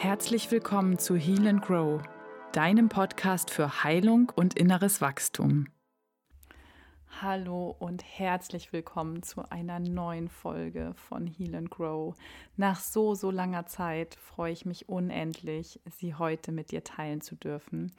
Herzlich 0.00 0.52
willkommen 0.52 0.96
zu 1.00 1.16
Heal 1.16 1.48
and 1.48 1.60
Grow, 1.60 2.00
deinem 2.52 2.88
Podcast 2.88 3.50
für 3.50 3.82
Heilung 3.82 4.30
und 4.36 4.56
inneres 4.56 5.00
Wachstum. 5.00 5.66
Hallo 7.20 7.74
und 7.80 8.04
herzlich 8.04 8.72
willkommen 8.72 9.24
zu 9.24 9.50
einer 9.50 9.80
neuen 9.80 10.28
Folge 10.28 10.92
von 10.94 11.26
Heal 11.26 11.56
and 11.56 11.70
Grow. 11.70 12.14
Nach 12.56 12.78
so, 12.78 13.16
so 13.16 13.32
langer 13.32 13.66
Zeit 13.66 14.14
freue 14.14 14.52
ich 14.52 14.64
mich 14.64 14.88
unendlich, 14.88 15.80
sie 15.90 16.14
heute 16.14 16.52
mit 16.52 16.70
dir 16.70 16.84
teilen 16.84 17.20
zu 17.20 17.34
dürfen. 17.34 17.90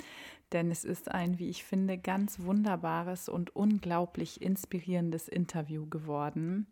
Denn 0.53 0.71
es 0.71 0.85
ist 0.85 1.11
ein, 1.11 1.37
wie 1.37 1.49
ich 1.49 1.65
finde, 1.65 1.97
ganz 1.97 2.39
wunderbares 2.39 3.27
und 3.27 3.53
unglaublich 3.57 4.41
inspirierendes 4.41 5.27
Interview 5.27 5.85
geworden 5.85 6.65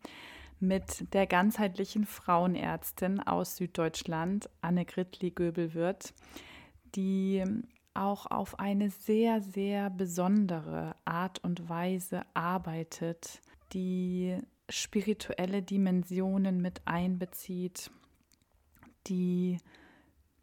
mit 0.60 1.14
der 1.14 1.28
ganzheitlichen 1.28 2.06
Frauenärztin 2.06 3.20
aus 3.20 3.58
Süddeutschland, 3.58 4.50
Anne 4.62 4.86
Gritli-Göbelwirth, 4.86 6.14
die 6.96 7.44
auch 7.94 8.26
auf 8.28 8.60
eine 8.60 8.90
sehr, 8.90 9.42
sehr 9.42 9.90
besondere 9.90 10.96
Art 11.06 11.44
und 11.44 11.68
Weise 11.68 12.22
arbeitet, 12.34 13.42
die 13.74 14.38
spirituelle 14.70 15.64
Dimensionen 15.64 16.62
mit 16.62 16.82
einbezieht, 16.86 17.92
die 19.08 19.58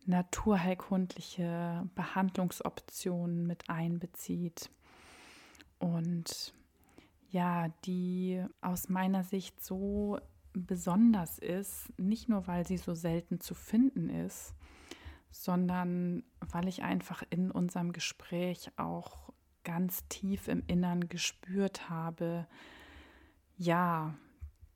naturheilkundliche 0.07 1.89
Behandlungsoptionen 1.95 3.47
mit 3.47 3.71
einbezieht. 3.71 4.71
Und 5.79 6.55
ja, 7.35 7.69
die 7.85 8.41
aus 8.61 8.89
meiner 8.89 9.25
Sicht 9.25 9.61
so 9.61 10.21
besonders 10.53 11.41
ist, 11.41 11.93
nicht 11.99 12.29
nur 12.29 12.47
weil 12.47 12.65
sie 12.65 12.77
so 12.77 12.95
selten 12.95 13.41
zu 13.41 13.57
finden 13.57 14.09
ist, 14.09 14.55
sondern 15.33 16.23
weil 16.39 16.69
ich 16.69 16.85
einfach 16.85 17.25
in 17.31 17.51
unserem 17.51 17.91
Gespräch 17.91 18.71
auch 18.77 19.33
ganz 19.65 20.07
tief 20.07 20.47
im 20.47 20.63
Innern 20.69 21.09
gespürt 21.09 21.91
habe, 21.91 22.47
ja, 23.57 24.15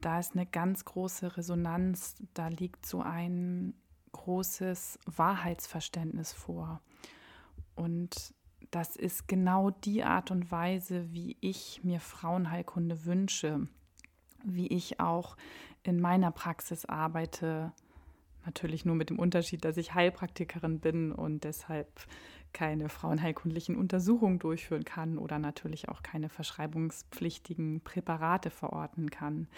da 0.01 0.19
ist 0.19 0.33
eine 0.35 0.47
ganz 0.47 0.85
große 0.85 1.37
Resonanz, 1.37 2.17
da 2.35 2.49
liegt 2.49 2.87
so 2.87 3.03
ein 3.03 3.75
großes 4.11 4.99
Wahrheitsverständnis 5.07 6.33
vor. 6.33 6.83
Und 7.77 8.35
das 8.71 8.97
ist 8.97 9.29
genau 9.29 9.71
die 9.71 10.05
Art 10.05 10.31
und 10.31 10.51
Weise, 10.51 11.13
wie 11.13 11.37
ich 11.41 11.81
mir 11.85 12.01
Frauenheilkunde 12.01 13.05
wünsche, 13.05 13.67
wie 14.45 14.67
ich 14.67 15.01
auch 15.01 15.37
in 15.83 16.01
meiner 16.01 16.31
Praxis 16.31 16.85
arbeite. 16.85 17.73
Natürlich 18.45 18.85
nur 18.85 18.95
mit 18.95 19.11
dem 19.11 19.19
Unterschied, 19.19 19.65
dass 19.65 19.77
ich 19.77 19.95
Heilpraktikerin 19.95 20.81
bin 20.81 21.13
und 21.13 21.45
deshalb 21.45 21.89
keine 22.53 22.89
frauenheilkundlichen 22.89 23.77
Untersuchungen 23.77 24.39
durchführen 24.39 24.85
kann 24.85 25.19
oder 25.19 25.39
natürlich 25.39 25.89
auch 25.89 26.03
keine 26.03 26.29
verschreibungspflichtigen 26.29 27.83
Präparate 27.83 28.51
verorten 28.51 29.11
kann 29.11 29.49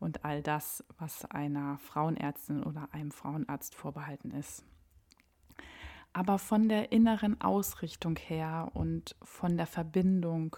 und 0.00 0.24
all 0.24 0.42
das, 0.42 0.84
was 0.98 1.24
einer 1.26 1.78
Frauenärztin 1.78 2.64
oder 2.64 2.88
einem 2.92 3.12
Frauenarzt 3.12 3.74
vorbehalten 3.74 4.32
ist. 4.32 4.64
Aber 6.12 6.38
von 6.38 6.68
der 6.68 6.92
inneren 6.92 7.40
Ausrichtung 7.40 8.16
her 8.16 8.70
und 8.74 9.16
von 9.22 9.56
der 9.56 9.66
Verbindung 9.66 10.56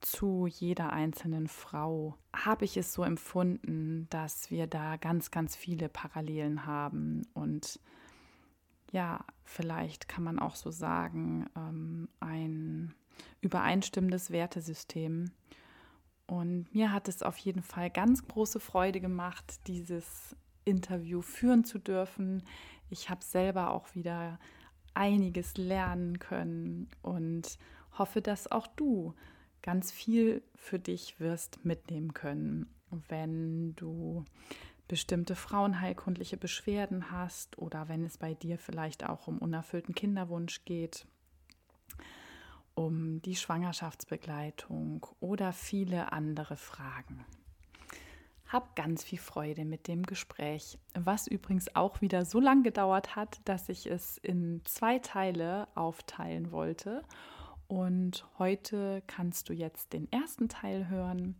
zu 0.00 0.46
jeder 0.46 0.92
einzelnen 0.92 1.48
Frau 1.48 2.16
habe 2.34 2.64
ich 2.64 2.76
es 2.76 2.92
so 2.92 3.02
empfunden, 3.02 4.06
dass 4.10 4.50
wir 4.50 4.66
da 4.66 4.96
ganz, 4.96 5.30
ganz 5.30 5.56
viele 5.56 5.88
Parallelen 5.88 6.66
haben 6.66 7.22
und 7.34 7.80
ja, 8.90 9.24
vielleicht 9.44 10.08
kann 10.08 10.24
man 10.24 10.38
auch 10.38 10.54
so 10.56 10.70
sagen, 10.70 11.46
ähm, 11.56 12.08
ein 12.20 12.94
übereinstimmendes 13.40 14.30
Wertesystem. 14.30 15.30
Und 16.26 16.72
mir 16.74 16.92
hat 16.92 17.08
es 17.08 17.22
auf 17.22 17.36
jeden 17.38 17.62
Fall 17.62 17.90
ganz 17.90 18.26
große 18.26 18.60
Freude 18.60 19.00
gemacht, 19.00 19.60
dieses 19.66 20.36
Interview 20.64 21.22
führen 21.22 21.64
zu 21.64 21.78
dürfen. 21.78 22.42
Ich 22.90 23.10
habe 23.10 23.24
selber 23.24 23.70
auch 23.72 23.94
wieder 23.94 24.38
einiges 24.98 25.56
lernen 25.56 26.18
können 26.18 26.90
und 27.02 27.58
hoffe, 27.96 28.20
dass 28.20 28.50
auch 28.50 28.66
du 28.66 29.14
ganz 29.62 29.90
viel 29.92 30.42
für 30.56 30.78
dich 30.78 31.20
wirst 31.20 31.64
mitnehmen 31.64 32.12
können, 32.14 32.66
wenn 33.08 33.74
du 33.76 34.24
bestimmte 34.88 35.36
frauenheilkundliche 35.36 36.36
Beschwerden 36.36 37.10
hast 37.10 37.58
oder 37.58 37.88
wenn 37.88 38.04
es 38.04 38.18
bei 38.18 38.34
dir 38.34 38.58
vielleicht 38.58 39.08
auch 39.08 39.28
um 39.28 39.38
unerfüllten 39.38 39.94
Kinderwunsch 39.94 40.64
geht, 40.64 41.06
um 42.74 43.20
die 43.22 43.36
Schwangerschaftsbegleitung 43.36 45.06
oder 45.20 45.52
viele 45.52 46.12
andere 46.12 46.56
Fragen. 46.56 47.24
Hab 48.48 48.74
ganz 48.76 49.04
viel 49.04 49.18
Freude 49.18 49.66
mit 49.66 49.88
dem 49.88 50.04
Gespräch, 50.04 50.78
was 50.94 51.26
übrigens 51.26 51.74
auch 51.76 52.00
wieder 52.00 52.24
so 52.24 52.40
lange 52.40 52.62
gedauert 52.62 53.14
hat, 53.14 53.40
dass 53.44 53.68
ich 53.68 53.86
es 53.86 54.16
in 54.18 54.62
zwei 54.64 54.98
Teile 54.98 55.68
aufteilen 55.74 56.50
wollte. 56.50 57.02
Und 57.66 58.26
heute 58.38 59.02
kannst 59.06 59.50
du 59.50 59.52
jetzt 59.52 59.92
den 59.92 60.10
ersten 60.10 60.48
Teil 60.48 60.88
hören 60.88 61.36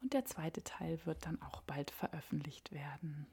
und 0.00 0.12
der 0.12 0.24
zweite 0.24 0.64
Teil 0.64 0.98
wird 1.04 1.24
dann 1.26 1.40
auch 1.42 1.62
bald 1.62 1.92
veröffentlicht 1.92 2.72
werden. 2.72 3.28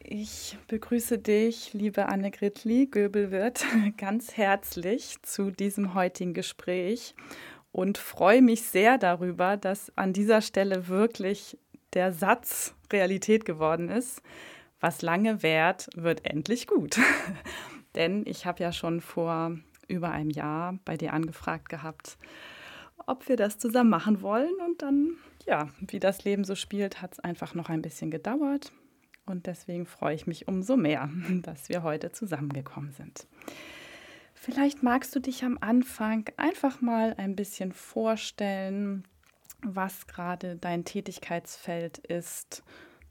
Ich 0.00 0.56
begrüße 0.68 1.18
dich, 1.18 1.74
liebe 1.74 2.08
Anne 2.08 2.30
Gritli, 2.30 2.86
Göbelwirt, 2.86 3.64
ganz 3.96 4.36
herzlich 4.36 5.20
zu 5.22 5.50
diesem 5.50 5.94
heutigen 5.94 6.34
Gespräch 6.34 7.14
und 7.72 7.98
freue 7.98 8.42
mich 8.42 8.62
sehr 8.62 8.98
darüber, 8.98 9.56
dass 9.56 9.92
an 9.96 10.12
dieser 10.12 10.40
Stelle 10.40 10.88
wirklich 10.88 11.58
der 11.92 12.12
Satz 12.12 12.74
Realität 12.92 13.44
geworden 13.44 13.88
ist. 13.88 14.22
Was 14.80 15.02
lange 15.02 15.42
währt, 15.42 15.88
wird 15.94 16.24
endlich 16.24 16.66
gut. 16.66 16.98
Denn 17.94 18.22
ich 18.26 18.46
habe 18.46 18.62
ja 18.62 18.72
schon 18.72 19.00
vor 19.00 19.58
über 19.88 20.10
einem 20.10 20.30
Jahr 20.30 20.78
bei 20.84 20.96
dir 20.96 21.12
angefragt 21.12 21.68
gehabt, 21.68 22.18
ob 23.06 23.28
wir 23.28 23.36
das 23.36 23.58
zusammen 23.58 23.90
machen 23.90 24.22
wollen. 24.22 24.54
Und 24.66 24.82
dann, 24.82 25.16
ja, 25.46 25.68
wie 25.80 25.98
das 25.98 26.24
Leben 26.24 26.44
so 26.44 26.54
spielt, 26.54 27.02
hat 27.02 27.14
es 27.14 27.20
einfach 27.20 27.54
noch 27.54 27.68
ein 27.70 27.82
bisschen 27.82 28.10
gedauert. 28.10 28.72
Und 29.26 29.46
deswegen 29.46 29.86
freue 29.86 30.14
ich 30.14 30.26
mich 30.26 30.48
umso 30.48 30.76
mehr, 30.76 31.10
dass 31.42 31.68
wir 31.68 31.82
heute 31.82 32.12
zusammengekommen 32.12 32.92
sind. 32.92 33.26
Vielleicht 34.50 34.82
magst 34.82 35.14
du 35.14 35.20
dich 35.20 35.44
am 35.44 35.58
Anfang 35.60 36.24
einfach 36.38 36.80
mal 36.80 37.14
ein 37.18 37.36
bisschen 37.36 37.70
vorstellen, 37.72 39.04
was 39.60 40.06
gerade 40.06 40.56
dein 40.56 40.86
Tätigkeitsfeld 40.86 41.98
ist. 41.98 42.64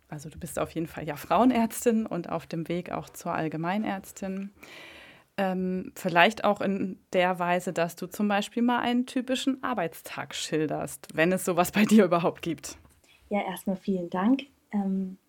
Also 0.09 0.29
du 0.29 0.39
bist 0.39 0.57
auf 0.57 0.71
jeden 0.71 0.87
Fall 0.87 1.05
ja 1.05 1.15
Frauenärztin 1.15 2.07
und 2.07 2.29
auf 2.31 2.47
dem 2.47 2.67
Weg 2.67 2.91
auch 2.91 3.09
zur 3.09 3.33
Allgemeinärztin. 3.33 4.49
Ähm, 5.37 5.91
vielleicht 5.93 6.43
auch 6.43 6.59
in 6.59 6.97
der 7.13 7.37
Weise, 7.37 7.71
dass 7.71 7.95
du 7.95 8.07
zum 8.07 8.27
Beispiel 8.27 8.63
mal 8.63 8.79
einen 8.79 9.05
typischen 9.05 9.61
Arbeitstag 9.61 10.33
schilderst, 10.33 11.09
wenn 11.13 11.31
es 11.31 11.45
sowas 11.45 11.71
bei 11.71 11.85
dir 11.85 12.05
überhaupt 12.05 12.41
gibt. 12.41 12.79
Ja, 13.29 13.43
erstmal 13.43 13.77
vielen 13.77 14.09
Dank. 14.09 14.47
Ähm, 14.71 15.19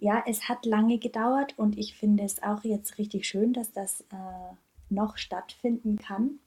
ja, 0.00 0.24
es 0.26 0.48
hat 0.48 0.66
lange 0.66 0.98
gedauert 0.98 1.54
und 1.56 1.78
ich 1.78 1.94
finde 1.96 2.24
es 2.24 2.42
auch 2.42 2.64
jetzt 2.64 2.98
richtig 2.98 3.28
schön, 3.28 3.52
dass 3.52 3.70
das 3.70 4.00
äh, 4.10 4.56
noch 4.88 5.16
stattfinden 5.16 5.96
kann. 5.96 6.38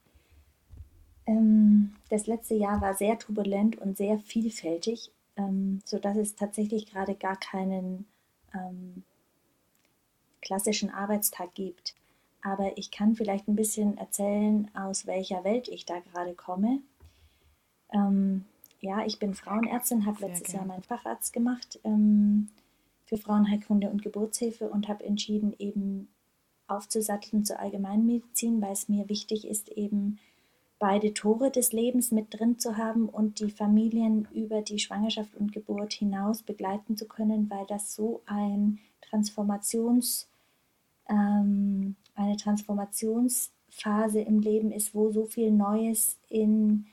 Ähm, 1.25 1.95
das 2.09 2.27
letzte 2.27 2.55
Jahr 2.55 2.81
war 2.81 2.95
sehr 2.95 3.19
turbulent 3.19 3.77
und 3.77 3.97
sehr 3.97 4.17
vielfältig, 4.17 5.11
ähm, 5.37 5.81
sodass 5.85 6.17
es 6.17 6.35
tatsächlich 6.35 6.87
gerade 6.87 7.15
gar 7.15 7.37
keinen 7.37 8.05
ähm, 8.53 9.03
klassischen 10.41 10.89
Arbeitstag 10.89 11.53
gibt. 11.53 11.93
Aber 12.41 12.77
ich 12.77 12.89
kann 12.89 13.15
vielleicht 13.15 13.47
ein 13.47 13.55
bisschen 13.55 13.97
erzählen, 13.97 14.69
aus 14.73 15.05
welcher 15.05 15.43
Welt 15.43 15.67
ich 15.67 15.85
da 15.85 15.99
gerade 15.99 16.33
komme. 16.33 16.79
Ähm, 17.93 18.45
ja, 18.79 19.05
ich 19.05 19.19
bin 19.19 19.33
Frauenärztin, 19.33 20.05
habe 20.05 20.25
letztes 20.25 20.53
Jahr 20.53 20.65
meinen 20.65 20.83
Facharzt 20.83 21.33
gemacht 21.33 21.79
ähm, 21.83 22.49
für 23.05 23.17
Frauenheilkunde 23.17 23.89
und 23.89 24.01
Geburtshilfe 24.01 24.69
und 24.69 24.87
habe 24.87 25.03
entschieden, 25.03 25.53
eben 25.59 26.07
aufzusatteln 26.69 27.45
zur 27.45 27.59
Allgemeinmedizin, 27.59 28.61
weil 28.61 28.73
es 28.73 28.89
mir 28.89 29.09
wichtig 29.09 29.47
ist, 29.47 29.69
eben 29.69 30.19
beide 30.79 31.13
Tore 31.13 31.51
des 31.51 31.73
Lebens 31.73 32.11
mit 32.11 32.27
drin 32.33 32.57
zu 32.57 32.77
haben 32.77 33.09
und 33.09 33.39
die 33.39 33.51
Familien 33.51 34.27
über 34.33 34.61
die 34.61 34.79
Schwangerschaft 34.79 35.35
und 35.35 35.51
Geburt 35.51 35.93
hinaus 35.93 36.41
begleiten 36.41 36.95
zu 36.95 37.05
können, 37.05 37.49
weil 37.49 37.65
das 37.67 37.93
so 37.93 38.21
ein 38.25 38.79
Transformations, 39.01 40.27
ähm, 41.09 41.95
eine 42.15 42.37
Transformationsphase 42.37 44.21
im 44.21 44.39
Leben 44.39 44.71
ist, 44.71 44.95
wo 44.95 45.11
so 45.11 45.25
viel 45.25 45.51
Neues 45.51 46.17
in 46.29 46.85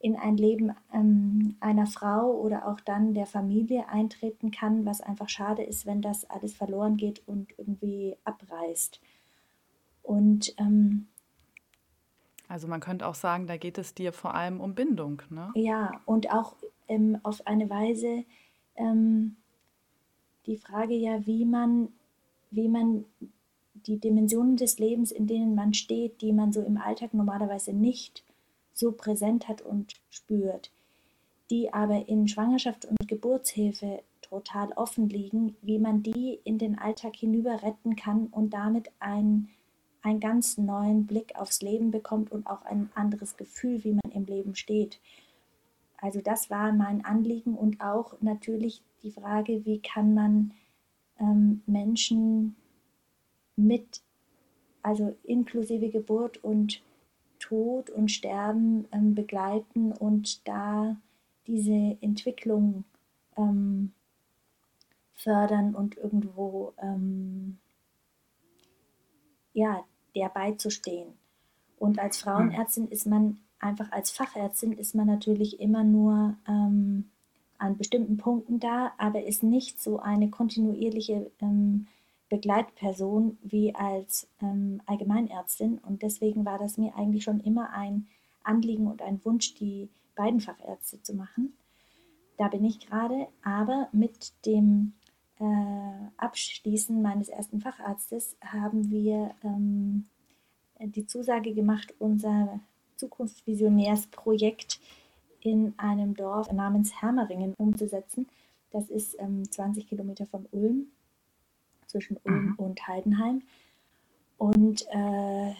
in 0.00 0.16
ein 0.16 0.38
Leben 0.38 0.74
ähm, 0.94 1.56
einer 1.60 1.86
Frau 1.86 2.32
oder 2.32 2.66
auch 2.66 2.80
dann 2.80 3.12
der 3.12 3.26
Familie 3.26 3.88
eintreten 3.88 4.50
kann, 4.50 4.86
was 4.86 5.02
einfach 5.02 5.28
schade 5.28 5.62
ist, 5.62 5.84
wenn 5.84 6.00
das 6.00 6.28
alles 6.28 6.54
verloren 6.54 6.96
geht 6.96 7.22
und 7.28 7.52
irgendwie 7.58 8.16
abreißt. 8.24 8.98
Und 10.02 10.54
ähm, 10.58 11.06
also 12.48 12.66
man 12.66 12.80
könnte 12.80 13.06
auch 13.06 13.14
sagen, 13.14 13.46
da 13.46 13.58
geht 13.58 13.76
es 13.76 13.94
dir 13.94 14.12
vor 14.12 14.34
allem 14.34 14.60
um 14.60 14.74
Bindung, 14.74 15.22
ne? 15.28 15.52
Ja, 15.54 15.92
und 16.06 16.32
auch 16.32 16.56
ähm, 16.88 17.18
auf 17.22 17.46
eine 17.46 17.68
Weise 17.68 18.24
ähm, 18.76 19.36
die 20.46 20.56
Frage 20.56 20.94
ja, 20.94 21.26
wie 21.26 21.44
man, 21.44 21.88
wie 22.50 22.68
man 22.68 23.04
die 23.74 23.98
Dimensionen 23.98 24.56
des 24.56 24.78
Lebens, 24.78 25.12
in 25.12 25.26
denen 25.26 25.54
man 25.54 25.74
steht, 25.74 26.22
die 26.22 26.32
man 26.32 26.52
so 26.52 26.62
im 26.62 26.78
Alltag 26.78 27.12
normalerweise 27.12 27.74
nicht 27.74 28.24
so 28.80 28.92
präsent 28.92 29.46
hat 29.46 29.62
und 29.62 29.92
spürt, 30.08 30.72
die 31.50 31.72
aber 31.72 32.08
in 32.08 32.26
Schwangerschaft 32.26 32.86
und 32.86 32.96
Geburtshilfe 33.06 34.02
total 34.22 34.72
offen 34.72 35.08
liegen, 35.08 35.56
wie 35.62 35.78
man 35.78 36.02
die 36.02 36.40
in 36.44 36.58
den 36.58 36.78
Alltag 36.78 37.16
hinüber 37.16 37.62
retten 37.62 37.96
kann 37.96 38.26
und 38.28 38.50
damit 38.50 38.90
ein, 39.00 39.50
einen 40.02 40.20
ganz 40.20 40.56
neuen 40.56 41.06
Blick 41.06 41.34
aufs 41.36 41.62
Leben 41.62 41.90
bekommt 41.90 42.32
und 42.32 42.46
auch 42.46 42.62
ein 42.62 42.90
anderes 42.94 43.36
Gefühl, 43.36 43.84
wie 43.84 43.92
man 43.92 44.12
im 44.12 44.24
Leben 44.24 44.54
steht. 44.54 45.00
Also 45.98 46.20
das 46.20 46.48
war 46.48 46.72
mein 46.72 47.04
Anliegen 47.04 47.54
und 47.54 47.80
auch 47.80 48.14
natürlich 48.20 48.82
die 49.02 49.10
Frage, 49.10 49.64
wie 49.66 49.80
kann 49.80 50.14
man 50.14 50.52
ähm, 51.18 51.62
Menschen 51.66 52.56
mit, 53.56 54.00
also 54.82 55.14
inklusive 55.24 55.90
Geburt 55.90 56.42
und 56.42 56.80
Tod 57.50 57.90
und 57.90 58.12
Sterben 58.12 58.86
ähm, 58.92 59.16
begleiten 59.16 59.90
und 59.90 60.46
da 60.46 60.96
diese 61.48 61.98
Entwicklung 62.00 62.84
ähm, 63.36 63.92
fördern 65.14 65.74
und 65.74 65.96
irgendwo 65.96 66.72
ähm, 66.78 67.58
ja, 69.52 69.84
der 70.14 70.28
beizustehen. 70.28 71.08
Und 71.76 71.98
als 71.98 72.18
Frauenärztin 72.18 72.86
ist 72.86 73.06
man 73.06 73.40
einfach 73.58 73.90
als 73.90 74.12
Fachärztin 74.12 74.72
ist 74.72 74.94
man 74.94 75.08
natürlich 75.08 75.58
immer 75.58 75.82
nur 75.82 76.36
ähm, 76.46 77.10
an 77.58 77.76
bestimmten 77.76 78.16
Punkten 78.16 78.60
da, 78.60 78.92
aber 78.96 79.24
ist 79.24 79.42
nicht 79.42 79.82
so 79.82 79.98
eine 79.98 80.30
kontinuierliche 80.30 81.32
ähm, 81.40 81.88
Begleitperson 82.30 83.36
wie 83.42 83.74
als 83.74 84.26
ähm, 84.40 84.80
Allgemeinärztin. 84.86 85.78
Und 85.78 86.00
deswegen 86.02 86.46
war 86.46 86.58
das 86.58 86.78
mir 86.78 86.96
eigentlich 86.96 87.24
schon 87.24 87.40
immer 87.40 87.70
ein 87.74 88.06
Anliegen 88.42 88.86
und 88.86 89.02
ein 89.02 89.22
Wunsch, 89.24 89.54
die 89.54 89.90
beiden 90.14 90.40
Fachärzte 90.40 91.02
zu 91.02 91.14
machen. 91.14 91.52
Da 92.38 92.48
bin 92.48 92.64
ich 92.64 92.80
gerade, 92.80 93.28
aber 93.42 93.88
mit 93.92 94.32
dem 94.46 94.94
äh, 95.38 95.44
Abschließen 96.16 97.02
meines 97.02 97.28
ersten 97.28 97.60
Facharztes 97.60 98.36
haben 98.40 98.90
wir 98.90 99.34
ähm, 99.44 100.06
die 100.80 101.06
Zusage 101.06 101.52
gemacht, 101.52 101.92
unser 101.98 102.60
Zukunftsvisionärsprojekt 102.96 104.80
in 105.40 105.74
einem 105.78 106.14
Dorf 106.14 106.50
namens 106.52 107.02
Hermeringen 107.02 107.54
umzusetzen. 107.54 108.28
Das 108.70 108.88
ist 108.88 109.16
ähm, 109.18 109.50
20 109.50 109.88
Kilometer 109.88 110.26
von 110.26 110.46
Ulm 110.52 110.86
zwischen 111.90 112.18
Ulm 112.24 112.50
mhm. 112.50 112.54
und 112.56 112.86
Heidenheim. 112.86 113.42
Und 114.38 114.86
äh, 114.90 115.52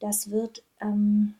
das 0.00 0.30
wird, 0.30 0.64
ähm, 0.80 1.34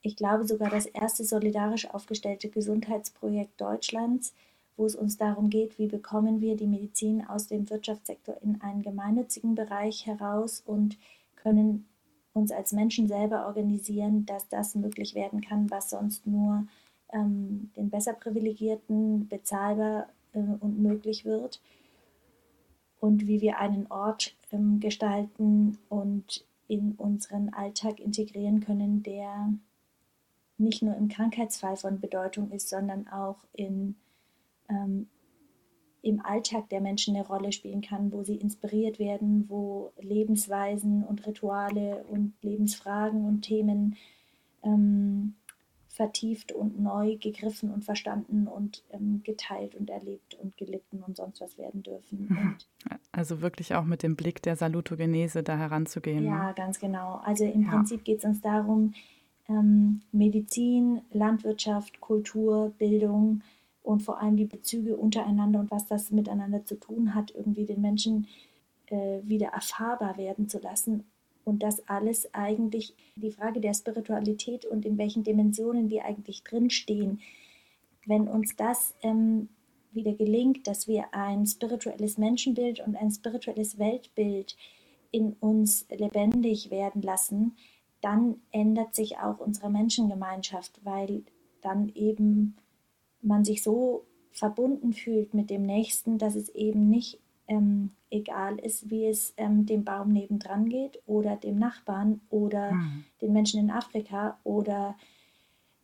ich 0.00 0.16
glaube, 0.16 0.46
sogar 0.46 0.70
das 0.70 0.86
erste 0.86 1.24
solidarisch 1.24 1.90
aufgestellte 1.90 2.48
Gesundheitsprojekt 2.48 3.60
Deutschlands, 3.60 4.34
wo 4.76 4.86
es 4.86 4.96
uns 4.96 5.16
darum 5.16 5.50
geht, 5.50 5.78
wie 5.78 5.86
bekommen 5.86 6.40
wir 6.40 6.56
die 6.56 6.66
Medizin 6.66 7.26
aus 7.26 7.46
dem 7.46 7.68
Wirtschaftssektor 7.70 8.36
in 8.42 8.60
einen 8.60 8.82
gemeinnützigen 8.82 9.54
Bereich 9.54 10.06
heraus 10.06 10.62
und 10.64 10.96
können 11.36 11.86
uns 12.32 12.50
als 12.50 12.72
Menschen 12.72 13.06
selber 13.06 13.46
organisieren, 13.46 14.26
dass 14.26 14.48
das 14.48 14.74
möglich 14.74 15.14
werden 15.14 15.40
kann, 15.40 15.70
was 15.70 15.90
sonst 15.90 16.26
nur 16.26 16.66
ähm, 17.12 17.70
den 17.76 17.90
besser 17.90 18.14
privilegierten 18.14 19.28
bezahlbar 19.28 20.08
äh, 20.32 20.38
und 20.38 20.80
möglich 20.80 21.24
wird 21.24 21.60
und 23.04 23.26
wie 23.26 23.42
wir 23.42 23.58
einen 23.58 23.86
Ort 23.88 24.34
ähm, 24.50 24.80
gestalten 24.80 25.76
und 25.90 26.42
in 26.68 26.92
unseren 26.92 27.52
Alltag 27.52 28.00
integrieren 28.00 28.60
können, 28.60 29.02
der 29.02 29.52
nicht 30.56 30.82
nur 30.82 30.96
im 30.96 31.08
Krankheitsfall 31.08 31.76
von 31.76 32.00
Bedeutung 32.00 32.50
ist, 32.50 32.70
sondern 32.70 33.06
auch 33.08 33.36
in, 33.52 33.96
ähm, 34.70 35.08
im 36.00 36.24
Alltag 36.24 36.70
der 36.70 36.80
Menschen 36.80 37.14
eine 37.14 37.26
Rolle 37.26 37.52
spielen 37.52 37.82
kann, 37.82 38.10
wo 38.10 38.22
sie 38.22 38.36
inspiriert 38.36 38.98
werden, 38.98 39.50
wo 39.50 39.92
Lebensweisen 40.00 41.04
und 41.04 41.26
Rituale 41.26 42.06
und 42.08 42.32
Lebensfragen 42.40 43.26
und 43.26 43.42
Themen 43.42 43.96
ähm, 44.62 45.34
vertieft 45.94 46.50
und 46.50 46.80
neu 46.80 47.16
gegriffen 47.18 47.70
und 47.70 47.84
verstanden 47.84 48.48
und 48.48 48.82
ähm, 48.90 49.22
geteilt 49.22 49.76
und 49.76 49.88
erlebt 49.90 50.34
und 50.34 50.56
gelitten 50.56 51.04
und 51.06 51.16
sonst 51.16 51.40
was 51.40 51.56
werden 51.56 51.84
dürfen. 51.84 52.26
Mhm. 52.28 52.38
Und 52.38 52.66
also 53.12 53.40
wirklich 53.40 53.76
auch 53.76 53.84
mit 53.84 54.02
dem 54.02 54.16
Blick 54.16 54.42
der 54.42 54.56
Salutogenese 54.56 55.44
da 55.44 55.56
heranzugehen. 55.56 56.24
Ja, 56.24 56.48
ne? 56.48 56.54
ganz 56.56 56.80
genau. 56.80 57.20
Also 57.24 57.44
im 57.44 57.62
ja. 57.62 57.70
Prinzip 57.70 58.04
geht 58.04 58.18
es 58.18 58.24
uns 58.24 58.40
darum, 58.40 58.92
ähm, 59.48 60.02
Medizin, 60.10 61.02
Landwirtschaft, 61.12 62.00
Kultur, 62.00 62.72
Bildung 62.76 63.42
und 63.84 64.02
vor 64.02 64.20
allem 64.20 64.36
die 64.36 64.46
Bezüge 64.46 64.96
untereinander 64.96 65.60
und 65.60 65.70
was 65.70 65.86
das 65.86 66.10
miteinander 66.10 66.64
zu 66.64 66.74
tun 66.74 67.14
hat, 67.14 67.32
irgendwie 67.36 67.66
den 67.66 67.80
Menschen 67.80 68.26
äh, 68.86 69.20
wieder 69.22 69.48
erfahrbar 69.48 70.16
werden 70.16 70.48
zu 70.48 70.58
lassen 70.58 71.04
und 71.44 71.62
das 71.62 71.86
alles 71.88 72.32
eigentlich 72.34 72.94
die 73.16 73.30
Frage 73.30 73.60
der 73.60 73.74
Spiritualität 73.74 74.64
und 74.64 74.84
in 74.84 74.98
welchen 74.98 75.24
Dimensionen 75.24 75.90
wir 75.90 76.04
eigentlich 76.04 76.42
drinstehen. 76.42 77.20
Wenn 78.06 78.28
uns 78.28 78.56
das 78.56 78.94
ähm, 79.02 79.48
wieder 79.92 80.12
gelingt, 80.12 80.66
dass 80.66 80.88
wir 80.88 81.14
ein 81.14 81.46
spirituelles 81.46 82.18
Menschenbild 82.18 82.80
und 82.80 82.96
ein 82.96 83.10
spirituelles 83.10 83.78
Weltbild 83.78 84.56
in 85.10 85.34
uns 85.34 85.86
lebendig 85.90 86.70
werden 86.70 87.02
lassen, 87.02 87.56
dann 88.00 88.42
ändert 88.50 88.94
sich 88.94 89.18
auch 89.18 89.38
unsere 89.38 89.70
Menschengemeinschaft, 89.70 90.80
weil 90.84 91.22
dann 91.62 91.88
eben 91.94 92.56
man 93.22 93.44
sich 93.44 93.62
so 93.62 94.04
verbunden 94.32 94.92
fühlt 94.92 95.32
mit 95.32 95.48
dem 95.48 95.62
Nächsten, 95.62 96.18
dass 96.18 96.34
es 96.34 96.48
eben 96.50 96.90
nicht 96.90 97.20
ähm, 97.48 97.90
egal 98.10 98.58
ist, 98.58 98.90
wie 98.90 99.06
es 99.06 99.34
ähm, 99.36 99.66
dem 99.66 99.84
Baum 99.84 100.12
nebendran 100.12 100.68
geht 100.68 101.00
oder 101.06 101.36
dem 101.36 101.58
Nachbarn 101.58 102.20
oder 102.30 102.72
mhm. 102.72 103.04
den 103.20 103.32
Menschen 103.32 103.60
in 103.60 103.70
Afrika 103.70 104.38
oder 104.44 104.96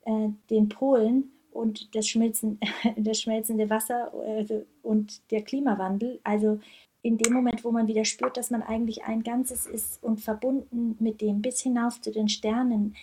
äh, 0.04 0.28
den 0.48 0.68
Polen 0.68 1.32
und 1.50 1.94
das, 1.94 2.08
Schmelzen, 2.08 2.58
das 2.96 3.20
schmelzende 3.20 3.68
Wasser 3.68 4.12
äh, 4.24 4.64
und 4.82 5.30
der 5.30 5.42
Klimawandel. 5.42 6.20
Also 6.24 6.60
in 7.02 7.18
dem 7.18 7.32
Moment, 7.32 7.64
wo 7.64 7.70
man 7.70 7.86
wieder 7.88 8.04
spürt, 8.04 8.36
dass 8.36 8.50
man 8.50 8.62
eigentlich 8.62 9.04
ein 9.04 9.22
Ganzes 9.22 9.66
ist 9.66 10.02
und 10.02 10.20
verbunden 10.20 10.96
mit 10.98 11.20
dem 11.20 11.42
bis 11.42 11.60
hinauf 11.60 12.00
zu 12.00 12.12
den 12.12 12.28
Sternen, 12.28 12.94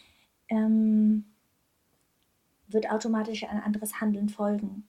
ähm, 0.50 1.26
wird 2.68 2.90
automatisch 2.90 3.44
ein 3.46 3.62
anderes 3.62 4.00
Handeln 4.02 4.30
folgen. 4.30 4.88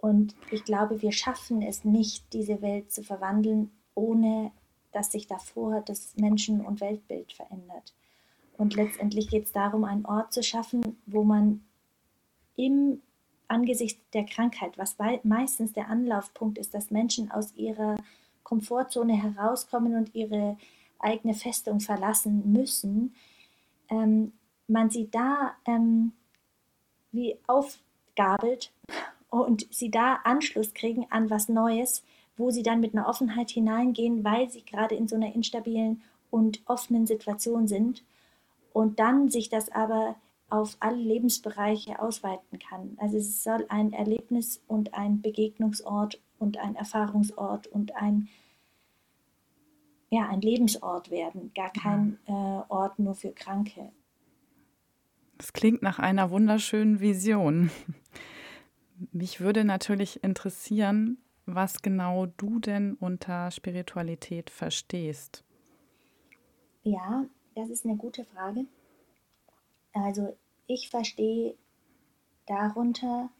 Und 0.00 0.34
ich 0.50 0.64
glaube, 0.64 1.02
wir 1.02 1.12
schaffen 1.12 1.60
es 1.60 1.84
nicht, 1.84 2.32
diese 2.32 2.62
Welt 2.62 2.90
zu 2.90 3.02
verwandeln, 3.02 3.70
ohne 3.94 4.50
dass 4.92 5.12
sich 5.12 5.26
davor 5.26 5.82
das 5.82 6.16
Menschen- 6.16 6.64
und 6.64 6.80
Weltbild 6.80 7.32
verändert. 7.32 7.94
Und 8.56 8.74
letztendlich 8.74 9.28
geht 9.28 9.44
es 9.44 9.52
darum, 9.52 9.84
einen 9.84 10.06
Ort 10.06 10.32
zu 10.32 10.42
schaffen, 10.42 10.96
wo 11.06 11.22
man 11.22 11.62
im 12.56 13.00
angesichts 13.46 14.00
der 14.12 14.24
Krankheit, 14.24 14.78
was 14.78 14.96
meistens 15.24 15.72
der 15.72 15.88
Anlaufpunkt 15.88 16.56
ist, 16.56 16.72
dass 16.72 16.90
Menschen 16.90 17.30
aus 17.30 17.52
ihrer 17.56 17.96
Komfortzone 18.42 19.14
herauskommen 19.14 19.96
und 19.96 20.14
ihre 20.14 20.56
eigene 20.98 21.34
Festung 21.34 21.80
verlassen 21.80 22.52
müssen, 22.52 23.14
ähm, 23.88 24.32
man 24.68 24.88
sie 24.88 25.10
da 25.10 25.56
ähm, 25.66 26.12
wie 27.12 27.36
aufgabelt 27.46 28.72
und 29.30 29.66
sie 29.70 29.90
da 29.90 30.16
Anschluss 30.24 30.74
kriegen 30.74 31.06
an 31.10 31.30
was 31.30 31.48
Neues, 31.48 32.02
wo 32.36 32.50
sie 32.50 32.62
dann 32.62 32.80
mit 32.80 32.94
einer 32.94 33.08
Offenheit 33.08 33.50
hineingehen, 33.50 34.24
weil 34.24 34.50
sie 34.50 34.64
gerade 34.64 34.94
in 34.94 35.08
so 35.08 35.16
einer 35.16 35.34
instabilen 35.34 36.02
und 36.30 36.60
offenen 36.66 37.06
Situation 37.06 37.68
sind 37.68 38.02
und 38.72 38.98
dann 38.98 39.28
sich 39.30 39.48
das 39.48 39.70
aber 39.70 40.16
auf 40.48 40.76
alle 40.80 40.96
Lebensbereiche 40.96 42.00
ausweiten 42.00 42.58
kann. 42.58 42.96
Also 42.98 43.18
es 43.18 43.44
soll 43.44 43.64
ein 43.68 43.92
Erlebnis 43.92 44.60
und 44.66 44.94
ein 44.94 45.22
Begegnungsort 45.22 46.20
und 46.38 46.58
ein 46.58 46.74
Erfahrungsort 46.74 47.68
und 47.68 47.94
ein, 47.94 48.28
ja, 50.10 50.28
ein 50.28 50.40
Lebensort 50.40 51.10
werden, 51.10 51.52
gar 51.54 51.72
kein 51.72 52.18
äh, 52.26 52.32
Ort 52.32 52.98
nur 52.98 53.14
für 53.14 53.30
Kranke. 53.30 53.92
Das 55.38 55.52
klingt 55.52 55.82
nach 55.82 55.98
einer 55.98 56.30
wunderschönen 56.30 57.00
Vision. 57.00 57.70
Mich 59.12 59.40
würde 59.40 59.64
natürlich 59.64 60.22
interessieren, 60.22 61.18
was 61.46 61.80
genau 61.80 62.26
du 62.26 62.58
denn 62.58 62.94
unter 62.94 63.50
Spiritualität 63.50 64.50
verstehst. 64.50 65.42
Ja, 66.82 67.24
das 67.54 67.70
ist 67.70 67.84
eine 67.84 67.96
gute 67.96 68.24
Frage. 68.24 68.66
Also 69.92 70.36
ich 70.66 70.90
verstehe 70.90 71.54
darunter, 72.46 73.30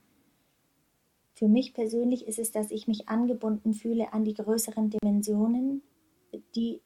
für 1.35 1.49
mich 1.49 1.75
persönlich 1.75 2.27
ist 2.27 2.39
es, 2.39 2.51
dass 2.51 2.71
ich 2.71 2.89
mich 2.89 3.09
angebunden 3.09 3.75
fühle 3.75 4.13
an 4.13 4.25
die 4.25 4.35
größeren 4.35 4.91
Dimensionen, 4.91 5.83
die 6.55 6.81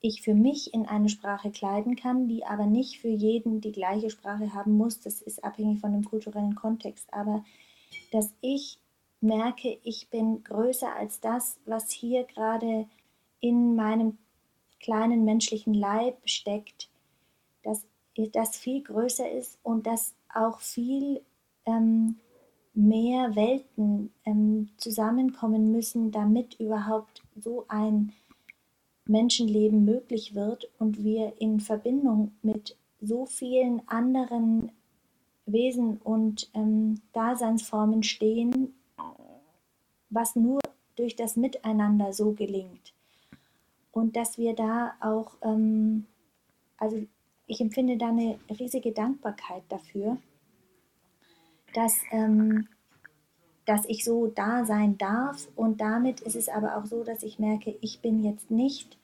ich 0.00 0.22
für 0.22 0.34
mich 0.34 0.72
in 0.72 0.86
eine 0.86 1.08
Sprache 1.08 1.50
kleiden 1.50 1.96
kann, 1.96 2.26
die 2.26 2.44
aber 2.44 2.66
nicht 2.66 3.00
für 3.00 3.08
jeden 3.08 3.60
die 3.60 3.72
gleiche 3.72 4.10
Sprache 4.10 4.54
haben 4.54 4.76
muss. 4.76 5.00
Das 5.00 5.20
ist 5.20 5.44
abhängig 5.44 5.80
von 5.80 5.92
dem 5.92 6.04
kulturellen 6.04 6.54
Kontext. 6.54 7.12
Aber 7.12 7.44
dass 8.12 8.32
ich 8.40 8.78
merke, 9.20 9.78
ich 9.82 10.08
bin 10.08 10.42
größer 10.44 10.94
als 10.94 11.20
das, 11.20 11.58
was 11.66 11.90
hier 11.90 12.24
gerade 12.24 12.86
in 13.40 13.74
meinem 13.76 14.18
kleinen 14.80 15.24
menschlichen 15.24 15.74
Leib 15.74 16.16
steckt, 16.24 16.88
dass 17.62 17.86
das 18.32 18.56
viel 18.56 18.82
größer 18.82 19.30
ist 19.30 19.58
und 19.62 19.86
dass 19.86 20.14
auch 20.32 20.60
viel 20.60 21.22
ähm, 21.66 22.16
mehr 22.74 23.34
Welten 23.34 24.12
ähm, 24.24 24.70
zusammenkommen 24.76 25.72
müssen, 25.72 26.10
damit 26.10 26.58
überhaupt 26.60 27.22
so 27.36 27.64
ein 27.68 28.12
Menschenleben 29.06 29.84
möglich 29.84 30.34
wird 30.34 30.70
und 30.78 31.02
wir 31.02 31.34
in 31.38 31.60
Verbindung 31.60 32.32
mit 32.42 32.76
so 33.00 33.26
vielen 33.26 33.86
anderen 33.88 34.70
Wesen 35.46 35.98
und 35.98 36.50
ähm, 36.54 37.00
Daseinsformen 37.12 38.02
stehen, 38.02 38.74
was 40.10 40.36
nur 40.36 40.60
durch 40.96 41.16
das 41.16 41.36
Miteinander 41.36 42.12
so 42.12 42.32
gelingt. 42.32 42.92
Und 43.92 44.16
dass 44.16 44.38
wir 44.38 44.54
da 44.54 44.94
auch, 45.00 45.36
ähm, 45.42 46.06
also 46.76 47.02
ich 47.46 47.60
empfinde 47.60 47.96
da 47.96 48.08
eine 48.08 48.38
riesige 48.48 48.92
Dankbarkeit 48.92 49.64
dafür, 49.68 50.18
dass, 51.74 51.98
ähm, 52.10 52.68
dass 53.64 53.84
ich 53.86 54.04
so 54.04 54.28
da 54.28 54.64
sein 54.64 54.98
darf. 54.98 55.48
Und 55.56 55.80
damit 55.80 56.20
ist 56.20 56.36
es 56.36 56.48
aber 56.48 56.76
auch 56.76 56.86
so, 56.86 57.02
dass 57.02 57.22
ich 57.22 57.38
merke, 57.38 57.76
ich 57.80 58.00
bin 58.00 58.22
jetzt 58.22 58.50
nicht 58.50 58.98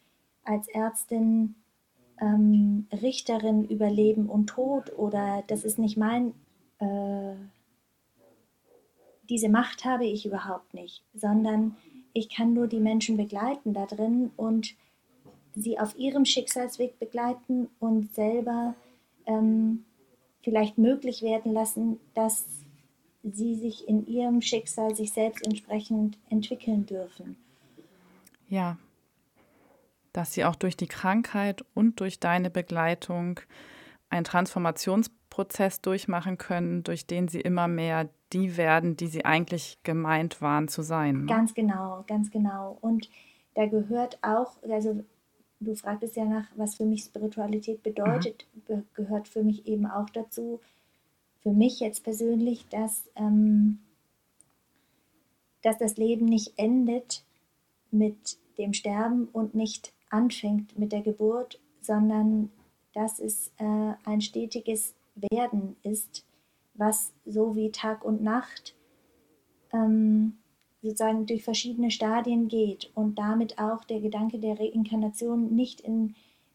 als 0.44 0.68
Ärztin 0.68 1.56
ähm, 2.20 2.86
Richterin 2.92 3.64
über 3.64 3.90
Leben 3.90 4.28
und 4.28 4.46
Tod 4.48 4.92
oder 4.96 5.44
das 5.46 5.64
ist 5.64 5.78
nicht 5.78 5.96
mein, 5.96 6.34
äh, 6.78 7.34
diese 9.28 9.48
Macht 9.48 9.84
habe 9.84 10.06
ich 10.06 10.24
überhaupt 10.26 10.72
nicht, 10.74 11.02
sondern 11.14 11.76
ich 12.12 12.28
kann 12.28 12.54
nur 12.54 12.66
die 12.66 12.80
Menschen 12.80 13.16
begleiten 13.16 13.74
da 13.74 13.86
drin 13.86 14.30
und 14.36 14.74
sie 15.54 15.78
auf 15.78 15.98
ihrem 15.98 16.24
Schicksalsweg 16.24 16.98
begleiten 16.98 17.68
und 17.78 18.14
selber 18.14 18.74
ähm, 19.26 19.84
vielleicht 20.42 20.78
möglich 20.78 21.22
werden 21.22 21.52
lassen, 21.52 21.98
dass 22.14 22.46
sie 23.22 23.56
sich 23.56 23.88
in 23.88 24.06
ihrem 24.06 24.40
Schicksal 24.40 24.94
sich 24.94 25.12
selbst 25.12 25.44
entsprechend 25.44 26.18
entwickeln 26.30 26.86
dürfen. 26.86 27.36
Ja, 28.48 28.78
dass 30.16 30.32
sie 30.32 30.46
auch 30.46 30.56
durch 30.56 30.78
die 30.78 30.86
Krankheit 30.86 31.62
und 31.74 32.00
durch 32.00 32.18
deine 32.18 32.48
Begleitung 32.48 33.38
einen 34.08 34.24
Transformationsprozess 34.24 35.82
durchmachen 35.82 36.38
können, 36.38 36.82
durch 36.84 37.06
den 37.06 37.28
sie 37.28 37.42
immer 37.42 37.68
mehr 37.68 38.08
die 38.32 38.56
werden, 38.56 38.96
die 38.96 39.08
sie 39.08 39.26
eigentlich 39.26 39.78
gemeint 39.82 40.40
waren 40.40 40.68
zu 40.68 40.80
sein. 40.80 41.20
Ne? 41.20 41.26
Ganz 41.26 41.52
genau, 41.52 42.02
ganz 42.06 42.30
genau. 42.30 42.78
Und 42.80 43.10
da 43.54 43.66
gehört 43.66 44.18
auch, 44.22 44.56
also 44.62 45.04
du 45.60 45.74
fragtest 45.74 46.16
ja 46.16 46.24
nach, 46.24 46.46
was 46.56 46.76
für 46.76 46.86
mich 46.86 47.04
Spiritualität 47.04 47.82
bedeutet, 47.82 48.46
mhm. 48.68 48.84
gehört 48.94 49.28
für 49.28 49.42
mich 49.42 49.66
eben 49.66 49.86
auch 49.86 50.08
dazu, 50.08 50.60
für 51.42 51.52
mich 51.52 51.80
jetzt 51.80 52.04
persönlich, 52.04 52.66
dass, 52.70 53.04
ähm, 53.16 53.80
dass 55.60 55.76
das 55.76 55.98
Leben 55.98 56.24
nicht 56.24 56.54
endet 56.56 57.22
mit 57.90 58.38
dem 58.56 58.72
Sterben 58.72 59.28
und 59.32 59.54
nicht 59.54 59.92
anfängt 60.10 60.78
mit 60.78 60.92
der 60.92 61.02
Geburt, 61.02 61.60
sondern 61.80 62.50
dass 62.92 63.18
es 63.18 63.52
äh, 63.58 63.92
ein 64.04 64.20
stetiges 64.20 64.94
Werden 65.14 65.76
ist, 65.82 66.24
was 66.74 67.12
so 67.24 67.56
wie 67.56 67.70
Tag 67.70 68.04
und 68.04 68.22
Nacht 68.22 68.74
ähm, 69.72 70.38
sozusagen 70.82 71.26
durch 71.26 71.42
verschiedene 71.42 71.90
Stadien 71.90 72.48
geht 72.48 72.90
und 72.94 73.18
damit 73.18 73.58
auch 73.58 73.84
der 73.84 74.00
Gedanke 74.00 74.38
der 74.38 74.58
Reinkarnation 74.58 75.54
nicht 75.54 75.80
in, 75.80 76.14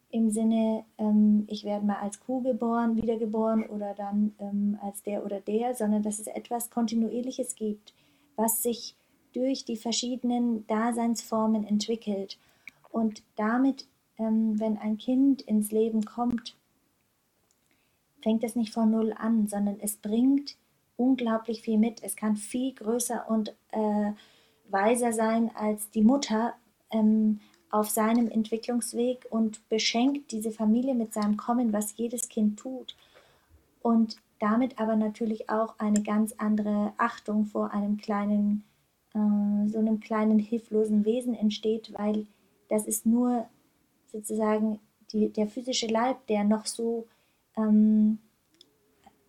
im 0.10 0.30
Sinne, 0.30 0.86
ähm, 0.98 1.46
ich 1.48 1.64
werde 1.64 1.86
mal 1.86 1.98
als 1.98 2.20
Kuh 2.20 2.42
geboren, 2.42 2.96
wiedergeboren 2.96 3.66
oder 3.66 3.94
dann 3.94 4.34
ähm, 4.40 4.78
als 4.82 5.04
der 5.04 5.26
oder 5.26 5.40
der, 5.42 5.76
sondern 5.76 6.04
dass 6.04 6.20
es 6.20 6.28
etwas 6.28 6.70
Kontinuierliches 6.70 7.56
gibt, 7.56 7.94
was 8.36 8.64
sich 8.64 8.96
durch 9.34 9.66
die 9.66 9.78
verschiedenen 9.78 10.66
Daseinsformen 10.68 11.66
entwickelt. 11.66 12.38
Und 12.92 13.24
damit, 13.36 13.88
ähm, 14.18 14.60
wenn 14.60 14.78
ein 14.78 14.98
Kind 14.98 15.42
ins 15.42 15.72
Leben 15.72 16.04
kommt, 16.06 16.56
fängt 18.22 18.44
es 18.44 18.56
nicht 18.56 18.74
von 18.74 18.92
Null 18.92 19.14
an, 19.18 19.48
sondern 19.48 19.80
es 19.80 19.98
bringt 19.98 20.56
unglaublich 20.98 21.62
viel 21.62 21.78
mit. 21.78 22.04
Es 22.04 22.16
kann 22.16 22.36
viel 22.36 22.74
größer 22.74 23.30
und 23.30 23.56
äh, 23.72 24.12
weiser 24.70 25.14
sein 25.14 25.52
als 25.56 25.90
die 25.90 26.04
Mutter 26.04 26.54
ähm, 26.92 27.40
auf 27.70 27.90
seinem 27.90 28.30
Entwicklungsweg 28.30 29.26
und 29.30 29.68
beschenkt 29.70 30.32
diese 30.32 30.52
Familie 30.52 30.94
mit 30.94 31.14
seinem 31.14 31.38
Kommen, 31.38 31.74
was 31.74 31.98
jedes 31.98 32.30
Kind 32.30 32.60
tut. 32.60 32.96
Und 33.82 34.18
damit 34.40 34.80
aber 34.80 34.96
natürlich 34.96 35.50
auch 35.50 35.76
eine 35.80 36.04
ganz 36.04 36.34
andere 36.38 36.94
Achtung 36.98 37.46
vor 37.46 37.72
einem 37.72 37.98
kleinen, 37.98 38.64
äh, 39.14 39.70
so 39.70 39.80
einem 39.80 40.00
kleinen 40.00 40.40
hilflosen 40.40 41.06
Wesen 41.06 41.34
entsteht, 41.34 41.94
weil 41.98 42.26
das 42.72 42.88
ist 42.88 43.06
nur 43.06 43.50
sozusagen 44.14 44.80
die, 45.12 45.28
der 45.28 45.48
physische 45.48 45.88
Leib, 45.88 46.26
der 46.28 46.46
noch 46.46 46.66
so 46.66 47.06
ähm, 47.58 48.20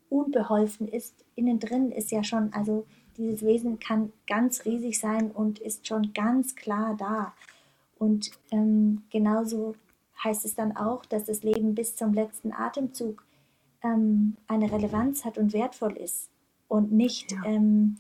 unbeholfen 0.08 0.86
ist. 0.86 1.24
Innen 1.34 1.58
drin 1.58 1.90
ist 1.90 2.12
ja 2.12 2.22
schon, 2.22 2.52
also 2.52 2.86
dieses 3.16 3.42
Wesen 3.42 3.80
kann 3.80 4.12
ganz 4.28 4.64
riesig 4.64 5.00
sein 5.00 5.32
und 5.32 5.58
ist 5.58 5.88
schon 5.88 6.12
ganz 6.12 6.54
klar 6.54 6.96
da. 6.96 7.34
Und 7.98 8.30
ähm, 8.52 9.02
genauso 9.10 9.74
heißt 10.22 10.44
es 10.44 10.54
dann 10.54 10.76
auch, 10.76 11.04
dass 11.04 11.24
das 11.24 11.42
Leben 11.42 11.74
bis 11.74 11.96
zum 11.96 12.14
letzten 12.14 12.52
Atemzug 12.52 13.24
ähm, 13.82 14.36
eine 14.46 14.70
Relevanz 14.70 15.24
hat 15.24 15.36
und 15.36 15.52
wertvoll 15.52 15.96
ist 15.96 16.30
und 16.68 16.92
nicht 16.92 17.32
ja. 17.32 17.44
ähm, 17.44 17.96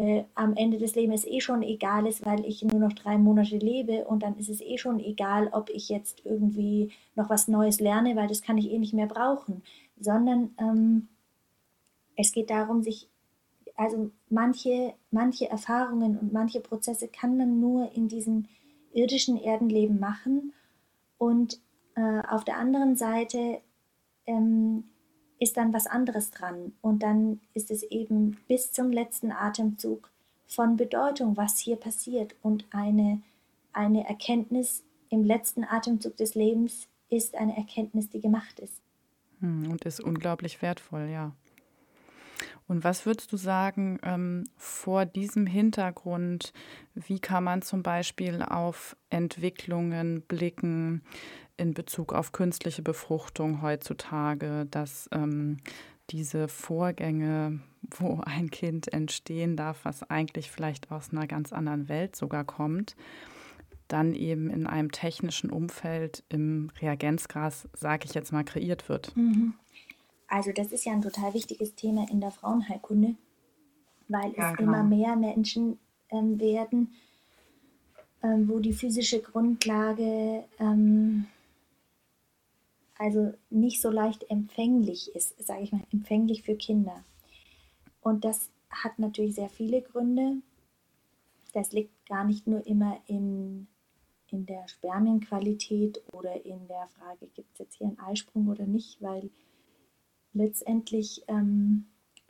äh, 0.00 0.24
am 0.34 0.56
Ende 0.56 0.78
des 0.78 0.94
Lebens 0.94 1.26
eh 1.26 1.40
schon 1.40 1.62
egal 1.62 2.06
ist, 2.06 2.24
weil 2.24 2.46
ich 2.46 2.64
nur 2.64 2.80
noch 2.80 2.94
drei 2.94 3.18
Monate 3.18 3.58
lebe 3.58 4.06
und 4.06 4.22
dann 4.22 4.38
ist 4.38 4.48
es 4.48 4.62
eh 4.62 4.78
schon 4.78 4.98
egal, 4.98 5.50
ob 5.52 5.68
ich 5.68 5.90
jetzt 5.90 6.24
irgendwie 6.24 6.90
noch 7.16 7.28
was 7.28 7.48
Neues 7.48 7.80
lerne, 7.80 8.16
weil 8.16 8.26
das 8.26 8.40
kann 8.40 8.56
ich 8.56 8.70
eh 8.70 8.78
nicht 8.78 8.94
mehr 8.94 9.06
brauchen, 9.06 9.62
sondern 10.00 10.54
ähm, 10.58 11.08
es 12.16 12.32
geht 12.32 12.48
darum, 12.48 12.82
sich, 12.82 13.10
also 13.76 14.10
manche, 14.30 14.94
manche 15.10 15.50
Erfahrungen 15.50 16.18
und 16.18 16.32
manche 16.32 16.60
Prozesse 16.60 17.08
kann 17.08 17.36
man 17.36 17.60
nur 17.60 17.92
in 17.94 18.08
diesem 18.08 18.46
irdischen 18.94 19.36
Erdenleben 19.36 20.00
machen. 20.00 20.54
Und 21.18 21.60
äh, 21.94 22.22
auf 22.26 22.44
der 22.44 22.56
anderen 22.56 22.96
Seite 22.96 23.60
ähm, 24.26 24.84
ist 25.40 25.56
dann 25.56 25.72
was 25.72 25.88
anderes 25.88 26.30
dran. 26.30 26.72
Und 26.80 27.02
dann 27.02 27.40
ist 27.54 27.72
es 27.72 27.82
eben 27.82 28.36
bis 28.46 28.70
zum 28.72 28.92
letzten 28.92 29.32
Atemzug 29.32 30.10
von 30.46 30.76
Bedeutung, 30.76 31.36
was 31.36 31.58
hier 31.58 31.76
passiert. 31.76 32.36
Und 32.42 32.66
eine, 32.70 33.20
eine 33.72 34.06
Erkenntnis 34.06 34.84
im 35.08 35.24
letzten 35.24 35.64
Atemzug 35.64 36.16
des 36.16 36.34
Lebens 36.34 36.86
ist 37.08 37.34
eine 37.34 37.56
Erkenntnis, 37.56 38.10
die 38.10 38.20
gemacht 38.20 38.60
ist. 38.60 38.80
Hm, 39.40 39.70
und 39.70 39.84
ist 39.84 40.00
unglaublich 40.00 40.62
wertvoll, 40.62 41.08
ja. 41.08 41.32
Und 42.68 42.84
was 42.84 43.04
würdest 43.04 43.32
du 43.32 43.36
sagen 43.36 43.98
ähm, 44.02 44.44
vor 44.56 45.04
diesem 45.04 45.46
Hintergrund, 45.46 46.52
wie 46.94 47.18
kann 47.18 47.42
man 47.44 47.62
zum 47.62 47.82
Beispiel 47.82 48.42
auf 48.42 48.96
Entwicklungen 49.08 50.22
blicken 50.22 51.02
in 51.60 51.74
Bezug 51.74 52.12
auf 52.12 52.32
künstliche 52.32 52.82
Befruchtung 52.82 53.62
heutzutage, 53.62 54.66
dass 54.70 55.08
ähm, 55.12 55.58
diese 56.10 56.48
Vorgänge, 56.48 57.60
wo 57.96 58.20
ein 58.24 58.50
Kind 58.50 58.92
entstehen 58.92 59.56
darf, 59.56 59.84
was 59.84 60.02
eigentlich 60.10 60.50
vielleicht 60.50 60.90
aus 60.90 61.12
einer 61.12 61.26
ganz 61.26 61.52
anderen 61.52 61.88
Welt 61.88 62.16
sogar 62.16 62.44
kommt, 62.44 62.96
dann 63.88 64.14
eben 64.14 64.50
in 64.50 64.66
einem 64.66 64.90
technischen 64.92 65.50
Umfeld 65.50 66.24
im 66.28 66.70
Reagenzgras, 66.80 67.68
sage 67.74 68.06
ich 68.06 68.14
jetzt 68.14 68.32
mal, 68.32 68.44
kreiert 68.44 68.88
wird. 68.88 69.16
Mhm. 69.16 69.54
also 70.28 70.52
das 70.52 70.68
ist 70.72 70.84
ja 70.84 70.92
ein 70.92 71.02
total 71.02 71.34
wichtiges 71.34 71.74
Thema 71.74 72.06
in 72.10 72.20
der 72.20 72.30
Frauenheilkunde, 72.30 73.16
weil 74.08 74.32
Ja, 74.36 74.52
es 74.52 74.56
genau. 74.56 74.72
immer 74.72 74.82
mehr 74.84 75.16
Menschen 75.16 75.78
ähm, 76.10 76.38
werden, 76.40 76.92
ähm, 78.22 78.48
wo 78.48 78.60
die 78.60 78.72
physische 78.72 79.20
Grundlage 79.20 80.44
ähm, 80.60 81.26
also 83.00 83.32
nicht 83.48 83.80
so 83.80 83.88
leicht 83.88 84.30
empfänglich 84.30 85.14
ist, 85.14 85.34
sage 85.42 85.62
ich 85.62 85.72
mal, 85.72 85.86
empfänglich 85.90 86.42
für 86.42 86.54
Kinder. 86.54 87.02
Und 88.02 88.26
das 88.26 88.50
hat 88.68 88.98
natürlich 88.98 89.36
sehr 89.36 89.48
viele 89.48 89.80
Gründe. 89.80 90.42
Das 91.54 91.72
liegt 91.72 92.04
gar 92.04 92.24
nicht 92.24 92.46
nur 92.46 92.66
immer 92.66 93.00
in, 93.06 93.68
in 94.28 94.44
der 94.44 94.68
Spermienqualität 94.68 96.02
oder 96.12 96.44
in 96.44 96.68
der 96.68 96.88
Frage, 96.88 97.28
gibt 97.28 97.54
es 97.54 97.60
jetzt 97.60 97.76
hier 97.76 97.86
einen 97.86 97.98
Eisprung 97.98 98.48
oder 98.48 98.66
nicht, 98.66 99.00
weil 99.00 99.30
letztendlich 100.34 101.24
ähm, 101.26 101.86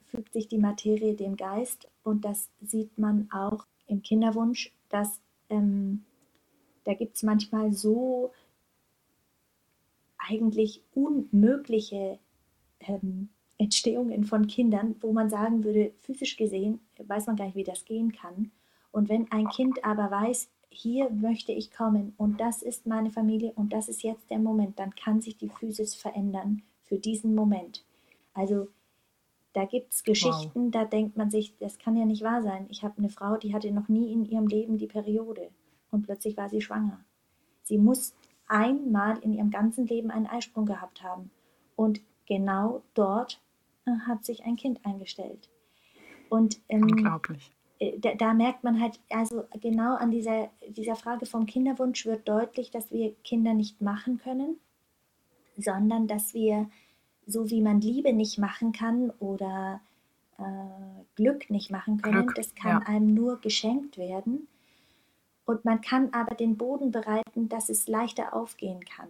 fügt 0.07 0.33
sich 0.33 0.47
die 0.47 0.59
Materie 0.59 1.17
dem 1.17 1.37
Geist 1.37 1.89
und 2.05 2.25
das 2.25 2.49
sieht 2.61 2.97
man 2.97 3.29
auch 3.33 3.67
im 3.89 4.03
Kinderwunsch, 4.03 4.73
dass 4.89 5.21
ähm, 5.49 6.05
da 6.85 6.95
gibt 6.95 7.17
es 7.17 7.25
manchmal 7.25 7.73
so 7.73 8.31
eigentlich 10.31 10.83
unmögliche 10.95 12.19
ähm, 12.81 13.29
Entstehungen 13.59 14.25
von 14.25 14.47
Kindern, 14.47 14.97
wo 15.01 15.13
man 15.13 15.29
sagen 15.29 15.65
würde, 15.65 15.93
physisch 16.01 16.37
gesehen 16.37 16.81
weiß 16.99 17.27
man 17.27 17.37
gar 17.37 17.47
nicht, 17.47 17.57
wie 17.57 17.65
das 17.65 17.85
gehen 17.85 18.13
kann. 18.13 18.51
Und 18.93 19.09
wenn 19.09 19.31
ein 19.31 19.49
Kind 19.49 19.85
aber 19.85 20.11
weiß, 20.11 20.49
hier 20.71 21.11
möchte 21.11 21.53
ich 21.53 21.73
kommen 21.73 22.15
und 22.17 22.41
das 22.41 22.63
ist 22.63 22.87
meine 22.87 23.11
Familie 23.11 23.53
und 23.57 23.73
das 23.73 23.89
ist 23.89 24.03
jetzt 24.03 24.31
der 24.31 24.39
Moment, 24.39 24.79
dann 24.79 24.95
kann 24.95 25.21
sich 25.21 25.37
die 25.37 25.49
Physis 25.49 25.95
verändern 25.95 26.63
für 26.85 26.99
diesen 26.99 27.35
Moment. 27.35 27.85
Also 28.33 28.69
da 29.53 29.65
gibt 29.65 29.93
es 29.93 30.05
Geschichten, 30.05 30.71
da 30.71 30.85
denkt 30.85 31.17
man 31.17 31.31
sich, 31.31 31.57
das 31.59 31.79
kann 31.79 31.97
ja 31.97 32.05
nicht 32.05 32.23
wahr 32.23 32.43
sein. 32.43 32.67
Ich 32.71 32.85
habe 32.85 32.99
eine 32.99 33.09
Frau, 33.09 33.37
die 33.37 33.53
hatte 33.53 33.73
noch 33.73 33.89
nie 33.89 34.13
in 34.13 34.25
ihrem 34.25 34.47
Leben 34.47 34.79
die 34.79 34.87
Periode 34.87 35.51
und 35.91 36.03
plötzlich 36.03 36.37
war 36.37 36.49
sie 36.49 36.61
schwanger. 36.61 37.05
Sie 37.65 37.79
muss 37.79 38.15
einmal 38.51 39.19
in 39.21 39.33
ihrem 39.33 39.51
ganzen 39.51 39.87
Leben 39.87 40.11
einen 40.11 40.27
Eisprung 40.27 40.67
gehabt 40.67 41.03
haben. 41.03 41.31
Und 41.77 42.01
genau 42.27 42.83
dort 42.95 43.41
äh, 43.87 43.93
hat 44.07 44.25
sich 44.25 44.45
ein 44.45 44.57
Kind 44.57 44.85
eingestellt. 44.85 45.49
Und 46.29 46.61
ähm, 46.69 46.83
Unglaublich. 46.83 47.51
äh, 47.79 47.99
da, 47.99 48.15
da 48.15 48.35
merkt 48.35 48.65
man 48.65 48.81
halt, 48.81 49.01
also 49.09 49.45
genau 49.61 49.95
an 49.95 50.11
dieser, 50.11 50.51
dieser 50.69 50.97
Frage 50.97 51.27
vom 51.27 51.47
Kinderwunsch 51.47 52.05
wird 52.05 52.29
deutlich, 52.29 52.71
dass 52.71 52.91
wir 52.91 53.15
Kinder 53.25 53.55
nicht 53.55 53.81
machen 53.81 54.19
können, 54.19 54.59
sondern 55.57 56.07
dass 56.07 56.35
wir, 56.35 56.69
so 57.27 57.51
wie 57.51 57.63
man 57.63 57.81
Liebe 57.81 58.13
nicht 58.13 58.39
machen 58.39 58.73
kann 58.73 59.11
oder 59.21 59.81
äh, 60.39 61.05
Glück 61.15 61.51
nicht 61.51 61.71
machen 61.71 62.03
können, 62.03 62.23
Glück, 62.23 62.35
das 62.35 62.55
kann 62.55 62.81
ja. 62.83 62.87
einem 62.87 63.15
nur 63.15 63.41
geschenkt 63.41 63.97
werden. 63.97 64.49
Und 65.51 65.65
man 65.65 65.81
kann 65.81 66.11
aber 66.13 66.37
den 66.37 66.57
Boden 66.57 66.93
bereiten, 66.93 67.49
dass 67.49 67.71
es 67.71 67.89
leichter 67.89 68.35
aufgehen 68.35 68.85
kann. 68.85 69.09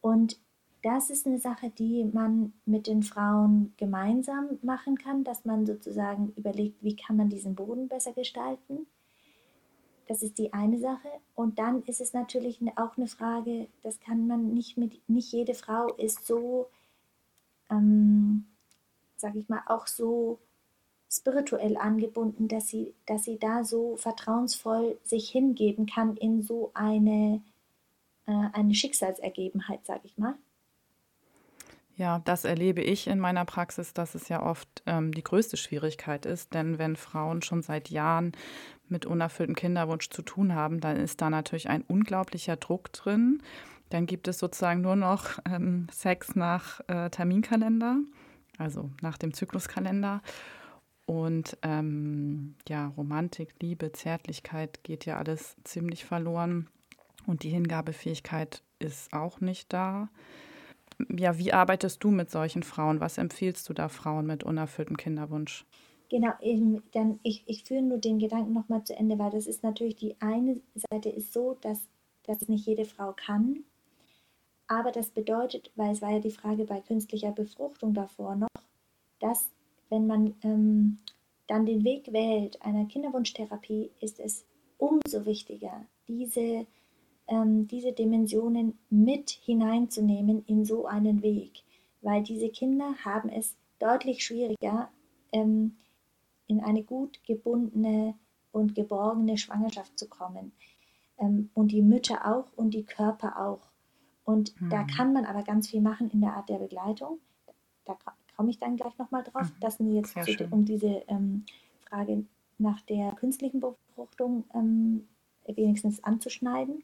Und 0.00 0.40
das 0.82 1.10
ist 1.10 1.26
eine 1.26 1.38
Sache, 1.38 1.68
die 1.68 2.04
man 2.04 2.54
mit 2.64 2.86
den 2.86 3.02
Frauen 3.02 3.74
gemeinsam 3.76 4.58
machen 4.62 4.96
kann, 4.96 5.24
dass 5.24 5.44
man 5.44 5.66
sozusagen 5.66 6.32
überlegt, 6.38 6.82
wie 6.82 6.96
kann 6.96 7.16
man 7.18 7.28
diesen 7.28 7.54
Boden 7.54 7.86
besser 7.88 8.14
gestalten. 8.14 8.86
Das 10.08 10.22
ist 10.22 10.38
die 10.38 10.54
eine 10.54 10.78
Sache. 10.78 11.10
Und 11.34 11.58
dann 11.58 11.82
ist 11.82 12.00
es 12.00 12.14
natürlich 12.14 12.58
auch 12.76 12.96
eine 12.96 13.06
Frage, 13.06 13.68
das 13.82 14.00
kann 14.00 14.26
man 14.26 14.54
nicht 14.54 14.78
mit, 14.78 15.06
nicht 15.06 15.30
jede 15.32 15.52
Frau 15.52 15.88
ist 15.96 16.26
so, 16.26 16.70
ähm, 17.68 18.46
sage 19.18 19.38
ich 19.38 19.50
mal, 19.50 19.60
auch 19.66 19.86
so 19.86 20.38
spirituell 21.12 21.76
angebunden, 21.76 22.48
dass 22.48 22.68
sie, 22.68 22.94
dass 23.06 23.24
sie 23.24 23.38
da 23.38 23.64
so 23.64 23.96
vertrauensvoll 23.96 24.98
sich 25.04 25.28
hingeben 25.30 25.86
kann 25.86 26.16
in 26.16 26.42
so 26.42 26.70
eine, 26.74 27.42
äh, 28.26 28.48
eine 28.52 28.74
Schicksalsergebenheit, 28.74 29.84
sage 29.84 30.02
ich 30.04 30.16
mal. 30.16 30.34
Ja, 31.96 32.20
das 32.20 32.44
erlebe 32.44 32.80
ich 32.80 33.06
in 33.06 33.18
meiner 33.18 33.44
Praxis, 33.44 33.92
dass 33.92 34.14
es 34.14 34.28
ja 34.28 34.42
oft 34.42 34.82
ähm, 34.86 35.12
die 35.12 35.22
größte 35.22 35.58
Schwierigkeit 35.58 36.24
ist. 36.24 36.54
Denn 36.54 36.78
wenn 36.78 36.96
Frauen 36.96 37.42
schon 37.42 37.62
seit 37.62 37.90
Jahren 37.90 38.32
mit 38.88 39.04
unerfülltem 39.04 39.54
Kinderwunsch 39.54 40.08
zu 40.08 40.22
tun 40.22 40.54
haben, 40.54 40.80
dann 40.80 40.96
ist 40.96 41.20
da 41.20 41.28
natürlich 41.28 41.68
ein 41.68 41.82
unglaublicher 41.82 42.56
Druck 42.56 42.92
drin. 42.92 43.42
Dann 43.90 44.06
gibt 44.06 44.26
es 44.26 44.38
sozusagen 44.38 44.80
nur 44.80 44.96
noch 44.96 45.38
ähm, 45.44 45.86
Sex 45.92 46.34
nach 46.34 46.80
äh, 46.88 47.10
Terminkalender, 47.10 47.98
also 48.56 48.90
nach 49.02 49.18
dem 49.18 49.34
Zykluskalender. 49.34 50.22
Und 51.06 51.58
ähm, 51.62 52.54
ja, 52.68 52.88
Romantik, 52.96 53.54
Liebe, 53.60 53.92
Zärtlichkeit 53.92 54.84
geht 54.84 55.04
ja 55.04 55.18
alles 55.18 55.56
ziemlich 55.64 56.04
verloren. 56.04 56.68
Und 57.26 57.42
die 57.42 57.50
Hingabefähigkeit 57.50 58.62
ist 58.78 59.12
auch 59.12 59.40
nicht 59.40 59.72
da. 59.72 60.08
Ja, 61.08 61.38
wie 61.38 61.52
arbeitest 61.52 62.02
du 62.04 62.10
mit 62.10 62.30
solchen 62.30 62.62
Frauen? 62.62 63.00
Was 63.00 63.18
empfiehlst 63.18 63.68
du 63.68 63.72
da 63.72 63.88
Frauen 63.88 64.26
mit 64.26 64.44
unerfülltem 64.44 64.96
Kinderwunsch? 64.96 65.64
Genau, 66.10 66.32
eben, 66.42 66.82
dann 66.92 67.18
ich, 67.22 67.42
ich 67.46 67.64
führe 67.64 67.82
nur 67.82 67.98
den 67.98 68.18
Gedanken 68.18 68.52
nochmal 68.52 68.84
zu 68.84 68.94
Ende, 68.94 69.18
weil 69.18 69.30
das 69.30 69.46
ist 69.46 69.62
natürlich 69.62 69.96
die 69.96 70.20
eine 70.20 70.60
Seite 70.74 71.08
ist 71.08 71.32
so, 71.32 71.56
dass 71.62 71.80
das 72.24 72.48
nicht 72.48 72.66
jede 72.66 72.84
Frau 72.84 73.12
kann. 73.12 73.64
Aber 74.66 74.92
das 74.92 75.10
bedeutet, 75.10 75.70
weil 75.74 75.92
es 75.92 76.02
war 76.02 76.10
ja 76.10 76.20
die 76.20 76.30
Frage 76.30 76.64
bei 76.64 76.80
künstlicher 76.80 77.32
Befruchtung 77.32 77.94
davor 77.94 78.36
noch, 78.36 78.48
dass 79.20 79.50
wenn 79.92 80.06
man 80.06 80.34
ähm, 80.42 80.98
dann 81.48 81.66
den 81.66 81.84
Weg 81.84 82.14
wählt 82.14 82.62
einer 82.62 82.86
Kinderwunschtherapie, 82.86 83.90
ist 84.00 84.18
es 84.20 84.46
umso 84.78 85.26
wichtiger, 85.26 85.84
diese, 86.08 86.66
ähm, 87.28 87.68
diese 87.68 87.92
Dimensionen 87.92 88.78
mit 88.88 89.28
hineinzunehmen 89.28 90.44
in 90.46 90.64
so 90.64 90.86
einen 90.86 91.22
Weg, 91.22 91.62
weil 92.00 92.22
diese 92.22 92.48
Kinder 92.48 92.94
haben 93.04 93.28
es 93.28 93.54
deutlich 93.78 94.24
schwieriger, 94.24 94.88
ähm, 95.30 95.76
in 96.46 96.60
eine 96.60 96.82
gut 96.84 97.20
gebundene 97.26 98.14
und 98.50 98.74
geborgene 98.74 99.36
Schwangerschaft 99.36 99.98
zu 99.98 100.08
kommen. 100.08 100.52
Ähm, 101.18 101.50
und 101.52 101.70
die 101.70 101.82
Mütter 101.82 102.26
auch 102.34 102.46
und 102.56 102.72
die 102.72 102.84
Körper 102.84 103.38
auch. 103.46 103.68
Und 104.24 104.58
Mhm. 104.58 104.70
da 104.70 104.84
kann 104.84 105.12
man 105.12 105.26
aber 105.26 105.42
ganz 105.42 105.68
viel 105.68 105.82
machen 105.82 106.08
in 106.10 106.22
der 106.22 106.34
Art 106.34 106.48
der 106.48 106.58
Begleitung. 106.58 107.18
Da 107.84 107.94
komme 108.42 108.50
ich 108.50 108.58
dann 108.58 108.76
gleich 108.76 108.98
nochmal 108.98 109.22
drauf. 109.22 109.44
Mhm. 109.44 109.60
Das 109.60 109.78
nur 109.78 109.94
jetzt 109.94 110.14
zu, 110.14 110.48
um 110.50 110.64
diese 110.64 111.04
ähm, 111.06 111.44
Frage 111.88 112.24
nach 112.58 112.80
der 112.80 113.12
künstlichen 113.12 113.60
Befruchtung 113.60 114.42
ähm, 114.52 115.06
wenigstens 115.46 116.02
anzuschneiden. 116.02 116.82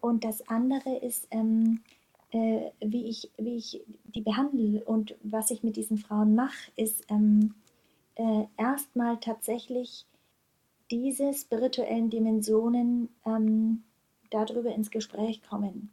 Und 0.00 0.22
das 0.22 0.46
andere 0.46 0.98
ist, 0.98 1.26
ähm, 1.32 1.80
äh, 2.30 2.70
wie, 2.78 3.08
ich, 3.08 3.32
wie 3.36 3.56
ich 3.56 3.82
die 4.14 4.20
behandle 4.20 4.84
und 4.84 5.16
was 5.24 5.50
ich 5.50 5.64
mit 5.64 5.74
diesen 5.74 5.98
Frauen 5.98 6.36
mache, 6.36 6.70
ist 6.76 7.04
ähm, 7.10 7.56
äh, 8.14 8.44
erstmal 8.56 9.18
tatsächlich 9.18 10.06
diese 10.92 11.34
spirituellen 11.34 12.10
Dimensionen 12.10 13.08
ähm, 13.26 13.82
darüber 14.30 14.72
ins 14.72 14.92
Gespräch 14.92 15.42
kommen. 15.42 15.90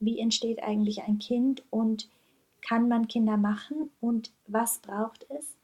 Wie 0.00 0.18
entsteht 0.18 0.62
eigentlich 0.62 1.02
ein 1.02 1.18
Kind 1.18 1.62
und 1.68 2.08
kann 2.66 2.88
man 2.88 3.08
Kinder 3.08 3.36
machen 3.36 3.90
und 4.00 4.32
was 4.46 4.78
braucht 4.78 5.26
es? 5.30 5.54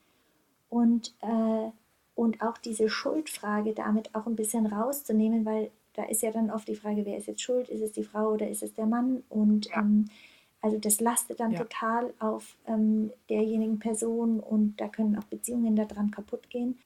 Und, 0.69 1.13
äh, 1.21 1.71
und 2.15 2.41
auch 2.41 2.57
diese 2.57 2.89
Schuldfrage 2.89 3.73
damit 3.73 4.13
auch 4.15 4.25
ein 4.27 4.35
bisschen 4.35 4.67
rauszunehmen, 4.67 5.45
weil 5.45 5.71
da 5.93 6.03
ist 6.03 6.21
ja 6.21 6.31
dann 6.31 6.51
oft 6.51 6.67
die 6.67 6.75
Frage, 6.75 7.05
wer 7.05 7.17
ist 7.17 7.27
jetzt 7.27 7.41
schuld? 7.41 7.67
Ist 7.69 7.81
es 7.81 7.91
die 7.91 8.03
Frau 8.03 8.29
oder 8.31 8.47
ist 8.47 8.63
es 8.63 8.73
der 8.73 8.85
Mann? 8.85 9.23
Und 9.29 9.65
Ja. 9.67 9.79
ähm, 9.79 10.05
also 10.61 10.77
das 10.77 11.01
lastet 11.01 11.39
dann 11.39 11.51
Ja. 11.51 11.59
total 11.63 12.13
auf 12.19 12.55
ähm, 12.67 13.11
derjenigen 13.29 13.79
Person 13.79 14.39
und 14.39 14.77
da 14.79 14.87
können 14.87 15.17
auch 15.17 15.23
Beziehungen 15.25 15.75
daran 15.75 16.11
kaputt 16.11 16.49
gehen. 16.49 16.77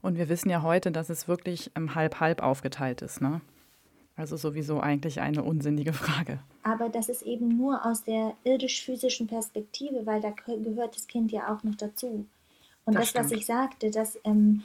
Und 0.00 0.16
wir 0.16 0.28
wissen 0.28 0.48
ja 0.48 0.62
heute, 0.62 0.92
dass 0.92 1.10
es 1.10 1.26
wirklich 1.26 1.70
ähm, 1.74 1.94
halb-halb 1.94 2.42
aufgeteilt 2.42 3.02
ist, 3.02 3.20
ne? 3.20 3.40
Also 4.16 4.36
sowieso 4.36 4.80
eigentlich 4.80 5.20
eine 5.20 5.42
unsinnige 5.42 5.92
Frage. 5.92 6.38
Aber 6.62 6.88
das 6.88 7.08
ist 7.10 7.22
eben 7.22 7.48
nur 7.56 7.84
aus 7.84 8.02
der 8.02 8.34
irdisch-physischen 8.44 9.26
Perspektive, 9.26 10.06
weil 10.06 10.20
da 10.22 10.30
geh- 10.30 10.56
gehört 10.62 10.96
das 10.96 11.06
Kind 11.06 11.30
ja 11.32 11.54
auch 11.54 11.62
noch 11.62 11.74
dazu. 11.74 12.24
Und 12.86 12.94
Das 12.94 13.12
das, 13.12 13.24
was 13.26 13.32
ich 13.32 13.44
sagte, 13.46 13.90
dass, 13.90 14.18
ähm, 14.24 14.62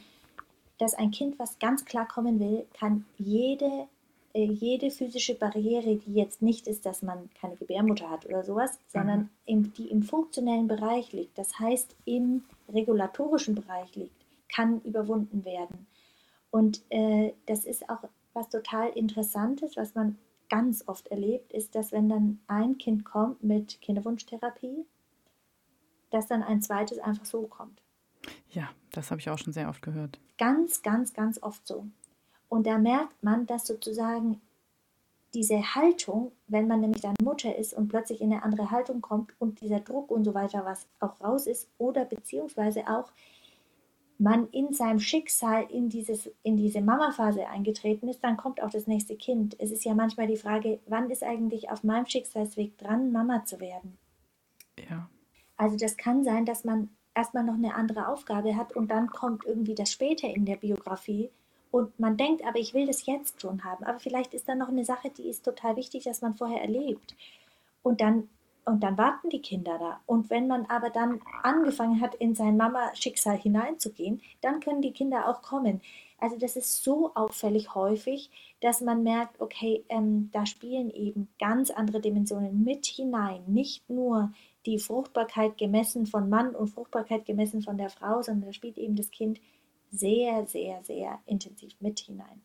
dass 0.77 0.93
ein 0.93 1.11
Kind, 1.11 1.37
was 1.37 1.59
ganz 1.59 1.83
klar 1.85 2.07
kommen 2.07 2.39
will, 2.39 2.65
kann 2.79 3.05
jede, 3.17 3.87
äh, 4.33 4.45
jede 4.45 4.89
physische 4.89 5.35
Barriere, 5.35 5.97
die 5.97 6.13
jetzt 6.13 6.41
nicht 6.41 6.65
ist, 6.67 6.85
dass 6.85 7.01
man 7.01 7.29
keine 7.39 7.55
Gebärmutter 7.57 8.09
hat 8.09 8.25
oder 8.25 8.43
sowas, 8.43 8.79
sondern 8.87 9.29
im, 9.45 9.73
die 9.73 9.87
im 9.89 10.01
funktionellen 10.03 10.67
Bereich 10.69 11.11
liegt, 11.11 11.37
das 11.37 11.59
heißt 11.59 11.95
im 12.05 12.43
regulatorischen 12.73 13.55
Bereich 13.55 13.93
liegt, 13.95 14.15
kann 14.53 14.79
überwunden 14.83 15.43
werden. 15.43 15.87
Und 16.51 16.81
äh, 16.89 17.33
das 17.47 17.65
ist 17.65 17.89
auch 17.89 18.03
was 18.33 18.49
total 18.49 18.89
Interessantes, 18.89 19.77
was 19.77 19.95
man 19.95 20.17
ganz 20.49 20.83
oft 20.87 21.07
erlebt, 21.07 21.51
ist, 21.53 21.75
dass 21.75 21.91
wenn 21.91 22.09
dann 22.09 22.39
ein 22.47 22.77
Kind 22.77 23.05
kommt 23.05 23.43
mit 23.43 23.81
Kinderwunschtherapie 23.81 24.85
dass 26.11 26.27
dann 26.27 26.43
ein 26.43 26.61
zweites 26.61 26.99
einfach 26.99 27.25
so 27.25 27.47
kommt. 27.47 27.81
Ja, 28.51 28.69
das 28.91 29.09
habe 29.09 29.19
ich 29.19 29.29
auch 29.29 29.37
schon 29.37 29.53
sehr 29.53 29.69
oft 29.69 29.81
gehört. 29.81 30.19
Ganz, 30.37 30.83
ganz, 30.83 31.13
ganz 31.13 31.41
oft 31.41 31.65
so. 31.65 31.87
Und 32.49 32.67
da 32.67 32.77
merkt 32.77 33.23
man, 33.23 33.47
dass 33.47 33.65
sozusagen 33.65 34.41
diese 35.33 35.75
Haltung, 35.75 36.33
wenn 36.47 36.67
man 36.67 36.81
nämlich 36.81 37.01
dann 37.01 37.15
Mutter 37.23 37.55
ist 37.55 37.73
und 37.73 37.87
plötzlich 37.87 38.19
in 38.21 38.33
eine 38.33 38.43
andere 38.43 38.69
Haltung 38.69 39.01
kommt 39.01 39.33
und 39.39 39.61
dieser 39.61 39.79
Druck 39.79 40.11
und 40.11 40.25
so 40.25 40.33
weiter, 40.33 40.65
was 40.65 40.85
auch 40.99 41.21
raus 41.21 41.47
ist, 41.47 41.69
oder 41.77 42.03
beziehungsweise 42.03 42.87
auch 42.87 43.11
man 44.21 44.47
in 44.51 44.71
seinem 44.71 44.99
Schicksal 44.99 45.65
in, 45.71 45.89
dieses, 45.89 46.29
in 46.43 46.55
diese 46.55 46.79
Mama-Phase 46.79 47.47
eingetreten 47.47 48.07
ist, 48.07 48.23
dann 48.23 48.37
kommt 48.37 48.61
auch 48.61 48.69
das 48.69 48.85
nächste 48.85 49.15
Kind. 49.15 49.55
Es 49.59 49.71
ist 49.71 49.83
ja 49.83 49.95
manchmal 49.95 50.27
die 50.27 50.37
Frage, 50.37 50.79
wann 50.85 51.09
ist 51.09 51.23
eigentlich 51.23 51.71
auf 51.71 51.83
meinem 51.83 52.05
Schicksalsweg 52.05 52.77
dran, 52.77 53.11
Mama 53.11 53.45
zu 53.45 53.59
werden? 53.59 53.97
Ja. 54.77 55.09
Also 55.57 55.75
das 55.75 55.97
kann 55.97 56.23
sein, 56.23 56.45
dass 56.45 56.63
man 56.63 56.89
erstmal 57.15 57.43
noch 57.43 57.55
eine 57.55 57.73
andere 57.73 58.07
Aufgabe 58.07 58.55
hat 58.55 58.75
und 58.75 58.91
dann 58.91 59.07
kommt 59.07 59.43
irgendwie 59.43 59.73
das 59.73 59.91
später 59.91 60.27
in 60.27 60.45
der 60.45 60.57
Biografie 60.57 61.31
und 61.71 61.99
man 61.99 62.15
denkt, 62.15 62.45
aber 62.45 62.59
ich 62.59 62.75
will 62.75 62.85
das 62.85 63.07
jetzt 63.07 63.41
schon 63.41 63.63
haben. 63.63 63.83
Aber 63.85 63.99
vielleicht 63.99 64.35
ist 64.35 64.47
da 64.47 64.53
noch 64.53 64.69
eine 64.69 64.85
Sache, 64.85 65.09
die 65.09 65.29
ist 65.29 65.43
total 65.43 65.77
wichtig, 65.77 66.03
dass 66.03 66.21
man 66.21 66.35
vorher 66.35 66.61
erlebt. 66.61 67.15
Und 67.81 68.01
dann, 68.01 68.29
und 68.71 68.81
dann 68.81 68.97
warten 68.97 69.29
die 69.29 69.41
Kinder 69.41 69.77
da. 69.77 70.01
Und 70.05 70.29
wenn 70.29 70.47
man 70.47 70.65
aber 70.65 70.89
dann 70.89 71.21
angefangen 71.43 72.01
hat, 72.01 72.15
in 72.15 72.35
sein 72.35 72.57
Mama-Schicksal 72.57 73.37
hineinzugehen, 73.37 74.21
dann 74.41 74.59
können 74.59 74.81
die 74.81 74.93
Kinder 74.93 75.27
auch 75.27 75.41
kommen. 75.41 75.81
Also 76.19 76.37
das 76.37 76.55
ist 76.55 76.83
so 76.83 77.11
auffällig 77.15 77.73
häufig, 77.75 78.29
dass 78.61 78.81
man 78.81 79.03
merkt, 79.03 79.41
okay, 79.41 79.83
ähm, 79.89 80.29
da 80.31 80.45
spielen 80.45 80.91
eben 80.91 81.27
ganz 81.39 81.71
andere 81.71 81.99
Dimensionen 81.99 82.63
mit 82.63 82.85
hinein. 82.85 83.43
Nicht 83.47 83.89
nur 83.89 84.31
die 84.65 84.77
Fruchtbarkeit 84.77 85.57
gemessen 85.57 86.05
von 86.05 86.29
Mann 86.29 86.55
und 86.55 86.67
Fruchtbarkeit 86.67 87.25
gemessen 87.25 87.63
von 87.63 87.77
der 87.77 87.89
Frau, 87.89 88.21
sondern 88.21 88.49
da 88.49 88.53
spielt 88.53 88.77
eben 88.77 88.95
das 88.95 89.09
Kind 89.09 89.39
sehr, 89.91 90.45
sehr, 90.45 90.83
sehr 90.83 91.19
intensiv 91.25 91.73
mit 91.79 91.99
hinein. 91.99 92.41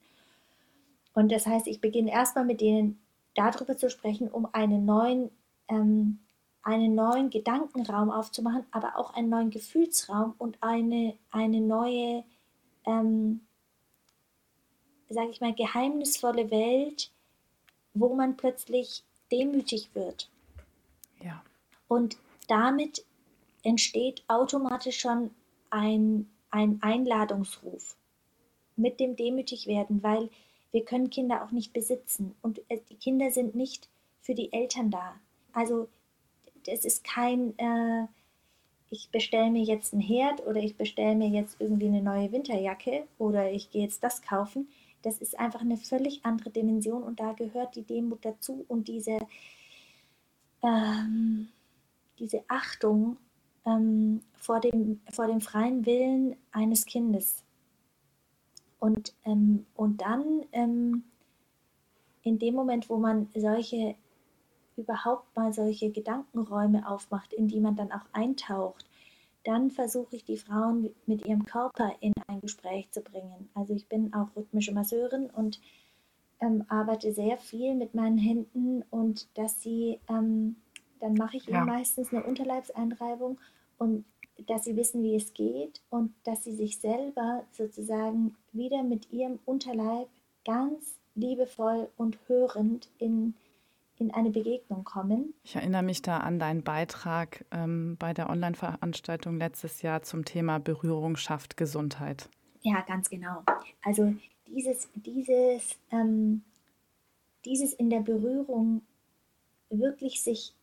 Und 1.12 1.30
das 1.30 1.46
heißt, 1.46 1.66
ich 1.66 1.80
beginne 1.80 2.10
erstmal 2.10 2.44
mit 2.44 2.60
denen 2.60 2.98
darüber 3.34 3.76
zu 3.76 3.90
sprechen, 3.90 4.28
um 4.28 4.48
einen 4.52 4.84
neuen, 4.84 5.30
ähm, 5.68 6.20
einen 6.62 6.94
neuen 6.94 7.30
Gedankenraum 7.30 8.10
aufzumachen, 8.10 8.66
aber 8.70 8.96
auch 8.96 9.14
einen 9.14 9.28
neuen 9.28 9.50
Gefühlsraum 9.50 10.34
und 10.38 10.58
eine, 10.62 11.16
eine 11.30 11.60
neue, 11.60 12.24
ähm, 12.84 13.40
sage 15.08 15.30
ich 15.30 15.40
mal, 15.40 15.54
geheimnisvolle 15.54 16.50
Welt, 16.50 17.12
wo 17.94 18.14
man 18.14 18.36
plötzlich 18.36 19.04
demütig 19.30 19.90
wird. 19.94 20.28
Ja. 21.22 21.42
Und 21.88 22.16
damit 22.48 23.04
entsteht 23.62 24.24
automatisch 24.28 24.98
schon 24.98 25.30
ein 25.70 26.28
ein 26.56 26.78
Einladungsruf 26.82 27.96
mit 28.76 28.98
dem 28.98 29.16
demütig 29.16 29.66
werden, 29.66 30.02
weil 30.02 30.30
wir 30.70 30.84
können 30.84 31.10
Kinder 31.10 31.44
auch 31.44 31.50
nicht 31.50 31.72
besitzen 31.72 32.34
und 32.42 32.60
die 32.90 32.96
Kinder 32.96 33.30
sind 33.30 33.54
nicht 33.54 33.88
für 34.20 34.34
die 34.34 34.52
Eltern 34.52 34.90
da. 34.90 35.16
Also 35.56 35.88
es 36.66 36.84
ist 36.84 37.02
kein, 37.02 37.58
äh, 37.58 38.06
ich 38.90 39.08
bestelle 39.10 39.50
mir 39.50 39.62
jetzt 39.62 39.94
einen 39.94 40.02
Herd 40.02 40.46
oder 40.46 40.60
ich 40.60 40.76
bestelle 40.76 41.14
mir 41.14 41.28
jetzt 41.28 41.56
irgendwie 41.58 41.86
eine 41.86 42.02
neue 42.02 42.30
Winterjacke 42.30 43.06
oder 43.18 43.50
ich 43.50 43.70
gehe 43.70 43.82
jetzt 43.82 44.04
das 44.04 44.20
kaufen. 44.20 44.68
Das 45.00 45.16
ist 45.16 45.38
einfach 45.38 45.62
eine 45.62 45.78
völlig 45.78 46.26
andere 46.26 46.50
Dimension 46.50 47.02
und 47.02 47.20
da 47.20 47.32
gehört 47.32 47.74
die 47.74 47.84
Demut 47.84 48.22
dazu 48.22 48.66
und 48.68 48.86
diese, 48.88 49.16
ähm, 50.62 51.48
diese 52.18 52.44
Achtung 52.48 53.16
ähm, 53.64 54.20
vor, 54.34 54.60
dem, 54.60 55.00
vor 55.10 55.26
dem 55.26 55.40
freien 55.40 55.86
Willen 55.86 56.36
eines 56.52 56.84
Kindes. 56.84 57.42
Und, 58.78 59.14
ähm, 59.24 59.64
und 59.74 60.02
dann 60.02 60.44
ähm, 60.52 61.04
in 62.24 62.38
dem 62.38 62.54
Moment, 62.54 62.90
wo 62.90 62.98
man 62.98 63.30
solche 63.34 63.96
überhaupt 64.76 65.34
mal 65.36 65.52
solche 65.52 65.90
Gedankenräume 65.90 66.88
aufmacht, 66.88 67.32
in 67.32 67.48
die 67.48 67.60
man 67.60 67.76
dann 67.76 67.92
auch 67.92 68.06
eintaucht, 68.12 68.86
dann 69.44 69.70
versuche 69.70 70.16
ich 70.16 70.24
die 70.24 70.36
Frauen 70.36 70.90
mit 71.06 71.24
ihrem 71.24 71.44
Körper 71.44 71.92
in 72.00 72.12
ein 72.26 72.40
Gespräch 72.40 72.90
zu 72.90 73.00
bringen. 73.00 73.48
Also 73.54 73.74
ich 73.74 73.88
bin 73.88 74.12
auch 74.12 74.34
rhythmische 74.34 74.72
Masseurin 74.72 75.30
und 75.30 75.60
ähm, 76.40 76.64
arbeite 76.68 77.12
sehr 77.12 77.38
viel 77.38 77.74
mit 77.74 77.94
meinen 77.94 78.18
Händen 78.18 78.82
und 78.90 79.28
dass 79.34 79.62
sie, 79.62 80.00
ähm, 80.08 80.56
dann 81.00 81.14
mache 81.14 81.36
ich 81.36 81.46
ja. 81.46 81.58
ihnen 81.58 81.66
meistens 81.66 82.12
eine 82.12 82.24
Unterleibseinreibung 82.24 83.38
und 83.78 84.04
dass 84.46 84.64
sie 84.64 84.76
wissen, 84.76 85.02
wie 85.02 85.14
es 85.14 85.32
geht 85.32 85.80
und 85.90 86.12
dass 86.24 86.44
sie 86.44 86.54
sich 86.54 86.78
selber 86.78 87.44
sozusagen 87.52 88.36
wieder 88.52 88.82
mit 88.82 89.10
ihrem 89.12 89.38
Unterleib 89.46 90.08
ganz 90.44 90.96
liebevoll 91.14 91.88
und 91.96 92.18
hörend 92.26 92.88
in, 92.98 93.34
in 93.98 94.12
eine 94.12 94.30
Begegnung 94.30 94.84
kommen. 94.84 95.34
Ich 95.42 95.56
erinnere 95.56 95.82
mich 95.82 96.02
da 96.02 96.18
an 96.18 96.38
deinen 96.38 96.62
Beitrag 96.62 97.44
ähm, 97.50 97.96
bei 97.98 98.12
der 98.12 98.28
Online-Veranstaltung 98.28 99.38
letztes 99.38 99.82
Jahr 99.82 100.02
zum 100.02 100.24
Thema 100.24 100.58
Berührung 100.58 101.16
schafft 101.16 101.56
Gesundheit. 101.56 102.28
Ja, 102.62 102.82
ganz 102.82 103.08
genau. 103.08 103.42
Also 103.82 104.14
dieses, 104.46 104.88
dieses, 104.94 105.78
ähm, 105.90 106.42
dieses 107.44 107.72
in 107.72 107.90
der 107.90 108.00
Berührung 108.00 108.82
wirklich 109.70 110.22
sich 110.22 110.54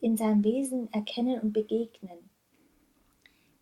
in 0.00 0.16
seinem 0.16 0.44
Wesen 0.44 0.92
erkennen 0.92 1.40
und 1.40 1.52
begegnen. 1.52 2.30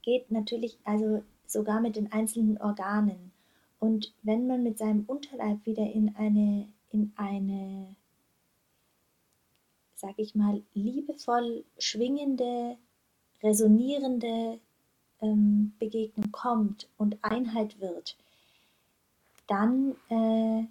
Geht 0.02 0.30
natürlich 0.30 0.78
also 0.84 1.22
sogar 1.46 1.80
mit 1.80 1.96
den 1.96 2.12
einzelnen 2.12 2.58
Organen. 2.58 3.32
Und 3.78 4.14
wenn 4.22 4.46
man 4.46 4.62
mit 4.62 4.78
seinem 4.78 5.04
Unterleib 5.06 5.64
wieder 5.64 5.84
in 5.84 6.14
eine, 6.16 6.68
in 6.90 7.12
eine, 7.16 7.96
sag 9.98 10.14
ich 10.16 10.34
mal, 10.34 10.62
liebevoll 10.74 11.64
schwingende, 11.78 12.76
resonierende 13.42 14.58
ähm, 15.20 15.74
Begegnung 15.78 16.30
kommt 16.32 16.88
und 16.96 17.22
Einheit 17.22 17.80
wird, 17.80 18.16
dann, 19.46 19.96
äh, 20.08 20.64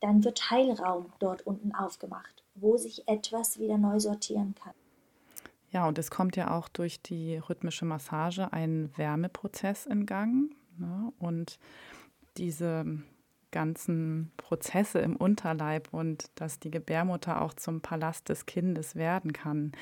dann 0.00 0.24
wird 0.24 0.50
Heilraum 0.50 1.12
dort 1.18 1.46
unten 1.46 1.74
aufgemacht 1.74 2.44
wo 2.54 2.76
sich 2.76 3.06
etwas 3.08 3.58
wieder 3.58 3.78
neu 3.78 4.00
sortieren 4.00 4.54
kann. 4.54 4.74
Ja, 5.70 5.88
und 5.88 5.98
es 5.98 6.10
kommt 6.10 6.36
ja 6.36 6.56
auch 6.56 6.68
durch 6.68 7.02
die 7.02 7.36
rhythmische 7.36 7.84
Massage 7.84 8.52
ein 8.52 8.90
Wärmeprozess 8.96 9.86
in 9.86 10.06
Gang. 10.06 10.54
Ne? 10.78 11.12
Und 11.18 11.58
diese 12.36 12.84
ganzen 13.54 14.32
Prozesse 14.36 14.98
im 14.98 15.14
Unterleib 15.16 15.94
und 15.94 16.30
dass 16.34 16.58
die 16.58 16.72
Gebärmutter 16.72 17.40
auch 17.40 17.54
zum 17.54 17.80
Palast 17.80 18.28
des 18.28 18.46
Kindes 18.46 18.96
werden 18.96 19.32
kann, 19.32 19.72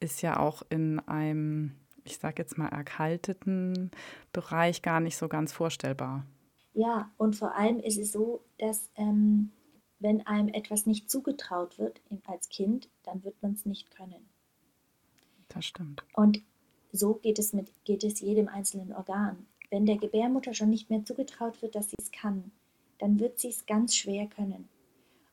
ist 0.00 0.20
ja 0.20 0.38
auch 0.38 0.62
in 0.68 1.00
einem, 1.00 1.72
ich 2.04 2.18
sage 2.18 2.42
jetzt 2.42 2.58
mal, 2.58 2.68
erkalteten 2.68 3.90
Bereich 4.34 4.82
gar 4.82 5.00
nicht 5.00 5.16
so 5.16 5.28
ganz 5.28 5.50
vorstellbar. 5.52 6.26
Ja, 6.74 7.10
und 7.16 7.34
vor 7.34 7.54
allem 7.56 7.80
ist 7.80 7.98
es 7.98 8.12
so, 8.12 8.44
dass 8.58 8.90
ähm, 8.96 9.50
wenn 9.98 10.26
einem 10.26 10.48
etwas 10.48 10.84
nicht 10.84 11.10
zugetraut 11.10 11.78
wird 11.78 12.02
als 12.26 12.50
Kind, 12.50 12.90
dann 13.02 13.24
wird 13.24 13.42
man 13.42 13.54
es 13.54 13.64
nicht 13.64 13.90
können. 13.90 14.28
Das 15.48 15.64
stimmt. 15.64 16.04
Und 16.14 16.42
so 16.92 17.14
geht 17.14 17.38
es, 17.38 17.54
mit, 17.54 17.72
geht 17.84 18.04
es 18.04 18.20
jedem 18.20 18.48
einzelnen 18.48 18.92
Organ. 18.92 19.46
Wenn 19.70 19.86
der 19.86 19.96
Gebärmutter 19.96 20.52
schon 20.52 20.68
nicht 20.68 20.90
mehr 20.90 21.04
zugetraut 21.04 21.62
wird, 21.62 21.74
dass 21.74 21.88
sie 21.88 21.96
es 21.98 22.10
kann, 22.10 22.52
dann 23.02 23.18
wird 23.18 23.40
sie 23.40 23.48
es 23.48 23.66
ganz 23.66 23.96
schwer 23.96 24.28
können. 24.28 24.68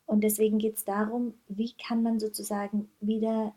Und 0.08 0.24
deswegen 0.24 0.58
geht 0.58 0.78
es 0.78 0.86
darum, 0.86 1.36
wie 1.48 1.72
kann 1.74 2.02
man 2.02 2.20
sozusagen 2.20 2.90
wieder 3.00 3.54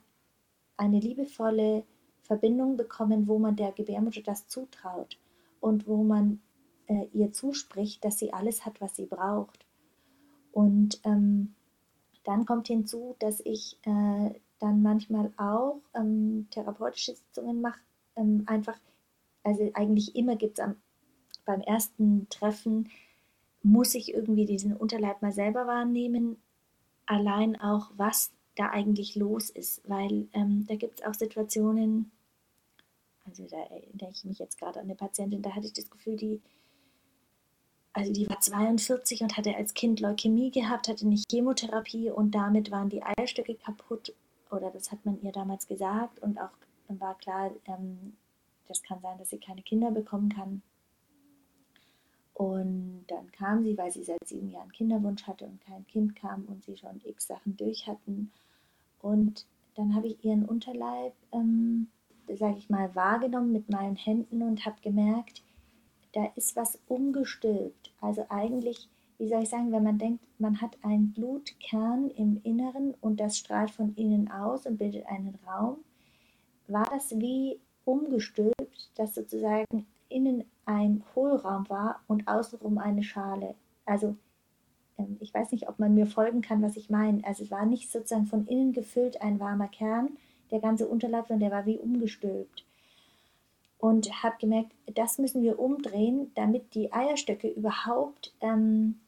eine 0.77 1.01
liebevolle 1.01 1.85
Verbindung 2.20 2.77
bekommen, 2.77 3.27
wo 3.27 3.38
man 3.38 3.57
der 3.57 3.72
Gebärmutter 3.72 4.20
das 4.20 4.48
zutraut 4.48 5.18
und 5.61 5.87
wo 5.87 6.03
man 6.03 6.42
äh, 6.88 7.07
ihr 7.14 7.33
zuspricht, 7.33 8.05
dass 8.05 8.18
sie 8.18 8.35
alles 8.35 8.66
hat, 8.66 8.83
was 8.83 8.96
sie 8.96 9.07
braucht. 9.07 9.64
Und 10.53 11.01
ähm, 11.05 11.55
dann 12.25 12.44
kommt 12.44 12.68
hinzu, 12.68 13.16
dass 13.18 13.40
ich 13.40 13.79
äh, 13.85 14.38
dann 14.59 14.83
manchmal 14.83 15.33
auch 15.38 15.81
ähm, 15.94 16.48
therapeutische 16.51 17.14
Sitzungen 17.14 17.62
mache. 17.62 17.81
Ähm, 18.16 18.42
einfach, 18.44 18.79
also 19.42 19.70
eigentlich 19.72 20.14
immer 20.14 20.37
gibt 20.37 20.59
es 20.59 20.66
beim 21.46 21.62
ersten 21.62 22.29
Treffen, 22.29 22.90
muss 23.62 23.94
ich 23.94 24.12
irgendwie 24.12 24.46
diesen 24.46 24.77
Unterleib 24.77 25.22
mal 25.22 25.33
selber 25.33 25.66
wahrnehmen. 25.66 26.37
Allein 27.07 27.61
auch, 27.61 27.90
was 27.96 28.33
da 28.57 28.70
eigentlich 28.70 29.16
los 29.16 29.51
ist, 29.51 29.81
weil 29.88 30.29
ähm, 30.33 30.66
da 30.68 30.77
gibt 30.77 31.01
es 31.01 31.07
auch 31.07 31.14
Situationen, 31.14 32.11
also 33.25 33.46
da 33.46 33.57
erinnere 33.57 34.11
ich 34.11 34.25
mich 34.25 34.38
jetzt 34.38 34.59
gerade 34.59 34.81
an 34.81 34.87
eine 34.87 34.94
Patientin, 34.94 35.42
da 35.42 35.55
hatte 35.55 35.66
ich 35.66 35.72
das 35.72 35.90
Gefühl, 35.90 36.16
die 36.16 36.40
also 37.94 38.11
die 38.11 38.29
war 38.29 38.40
42 38.40 39.20
und 39.22 39.37
hatte 39.37 39.55
als 39.55 39.75
Kind 39.75 40.01
Leukämie 40.01 40.51
gehabt, 40.51 40.88
hatte 40.88 41.07
nicht 41.07 41.31
Chemotherapie 41.31 42.11
und 42.11 42.35
damit 42.35 42.70
waren 42.70 42.88
die 42.88 43.03
Eierstöcke 43.03 43.55
kaputt 43.55 44.14
oder 44.51 44.70
das 44.70 44.90
hat 44.90 45.05
man 45.05 45.20
ihr 45.22 45.33
damals 45.33 45.66
gesagt 45.66 46.18
und 46.20 46.40
auch 46.40 46.51
dann 46.88 47.01
war 47.01 47.16
klar, 47.18 47.51
ähm, 47.66 48.16
das 48.66 48.83
kann 48.83 49.01
sein, 49.01 49.18
dass 49.18 49.31
sie 49.31 49.38
keine 49.38 49.62
Kinder 49.62 49.90
bekommen 49.90 50.31
kann. 50.31 50.62
Und 52.35 53.05
dann 53.09 53.31
kam 53.33 53.62
sie, 53.62 53.77
weil 53.77 53.90
sie 53.90 54.05
seit 54.05 54.27
sieben 54.27 54.51
Jahren 54.51 54.73
Kinderwunsch 54.73 55.27
hatte 55.27 55.45
und 55.45 55.61
kein 55.61 55.87
Kind 55.87 56.16
kam 56.16 56.45
und 56.45 56.64
sie 56.64 56.77
schon 56.77 57.01
x 57.05 57.27
Sachen 57.27 57.57
durch 57.57 57.87
hatten. 57.87 58.33
Und 59.01 59.47
dann 59.75 59.95
habe 59.95 60.07
ich 60.07 60.25
ihren 60.25 60.45
Unterleib, 60.45 61.12
ähm, 61.33 61.88
sage 62.29 62.57
ich 62.59 62.71
mal, 62.71 62.95
wahrgenommen 62.95 63.53
mit 63.53 63.71
meinen 63.71 63.97
Händen 63.97 64.42
und 64.42 64.64
habe 64.64 64.81
gemerkt, 64.83 65.42
da 66.12 66.27
ist 66.37 66.57
was 66.57 66.79
umgestülpt. 66.88 67.92
Also 68.01 68.27
eigentlich, 68.29 68.88
wie 69.18 69.29
soll 69.29 69.42
ich 69.42 69.49
sagen, 69.49 69.73
wenn 69.73 69.83
man 69.83 69.99
denkt, 69.99 70.25
man 70.38 70.61
hat 70.61 70.77
einen 70.83 71.12
Blutkern 71.12 72.11
im 72.11 72.40
Inneren 72.45 72.95
und 73.01 73.21
das 73.21 73.38
strahlt 73.38 73.71
von 73.71 73.95
innen 73.95 74.31
aus 74.31 74.66
und 74.66 74.79
bildet 74.79 75.07
einen 75.07 75.38
Raum, 75.47 75.79
war 76.68 76.88
das 76.90 77.11
wie 77.18 77.59
umgestülpt, 77.85 78.90
dass 78.95 79.14
sozusagen 79.14 79.87
innen 80.12 80.44
ein 80.64 81.03
Hohlraum 81.14 81.68
war 81.68 82.01
und 82.07 82.29
außenrum 82.29 82.79
eine 82.79 83.03
Schale. 83.03 83.55
Also 83.85 84.16
ähm, 84.98 85.16
ich 85.20 85.33
weiß 85.33 85.53
nicht, 85.53 85.68
ob 85.68 85.79
man 85.79 85.94
mir 85.94 86.07
folgen 86.07 86.40
kann, 86.40 86.62
was 86.62 86.77
ich 86.77 86.90
meine. 86.90 87.25
Also 87.25 87.44
es 87.44 87.51
war 87.51 87.66
nicht 87.66 87.90
sozusagen 87.90 88.27
von 88.27 88.46
innen 88.46 88.72
gefüllt 88.72 89.20
ein 89.20 89.40
warmer 89.40 89.68
Kern, 89.68 90.16
der 90.51 90.61
ganze 90.61 90.87
Unterleib, 90.87 91.27
sondern 91.27 91.48
der 91.48 91.59
war 91.59 91.66
wie 91.66 91.79
umgestülpt. 91.79 92.64
Und 93.79 94.22
habe 94.22 94.37
gemerkt, 94.38 94.72
das 94.94 95.18
müssen 95.18 95.42
wir 95.42 95.59
umdrehen, 95.59 96.31
damit 96.35 96.75
die 96.75 96.92
Eierstöcke 96.92 97.48
überhaupt 97.48 98.33
ähm, 98.40 99.01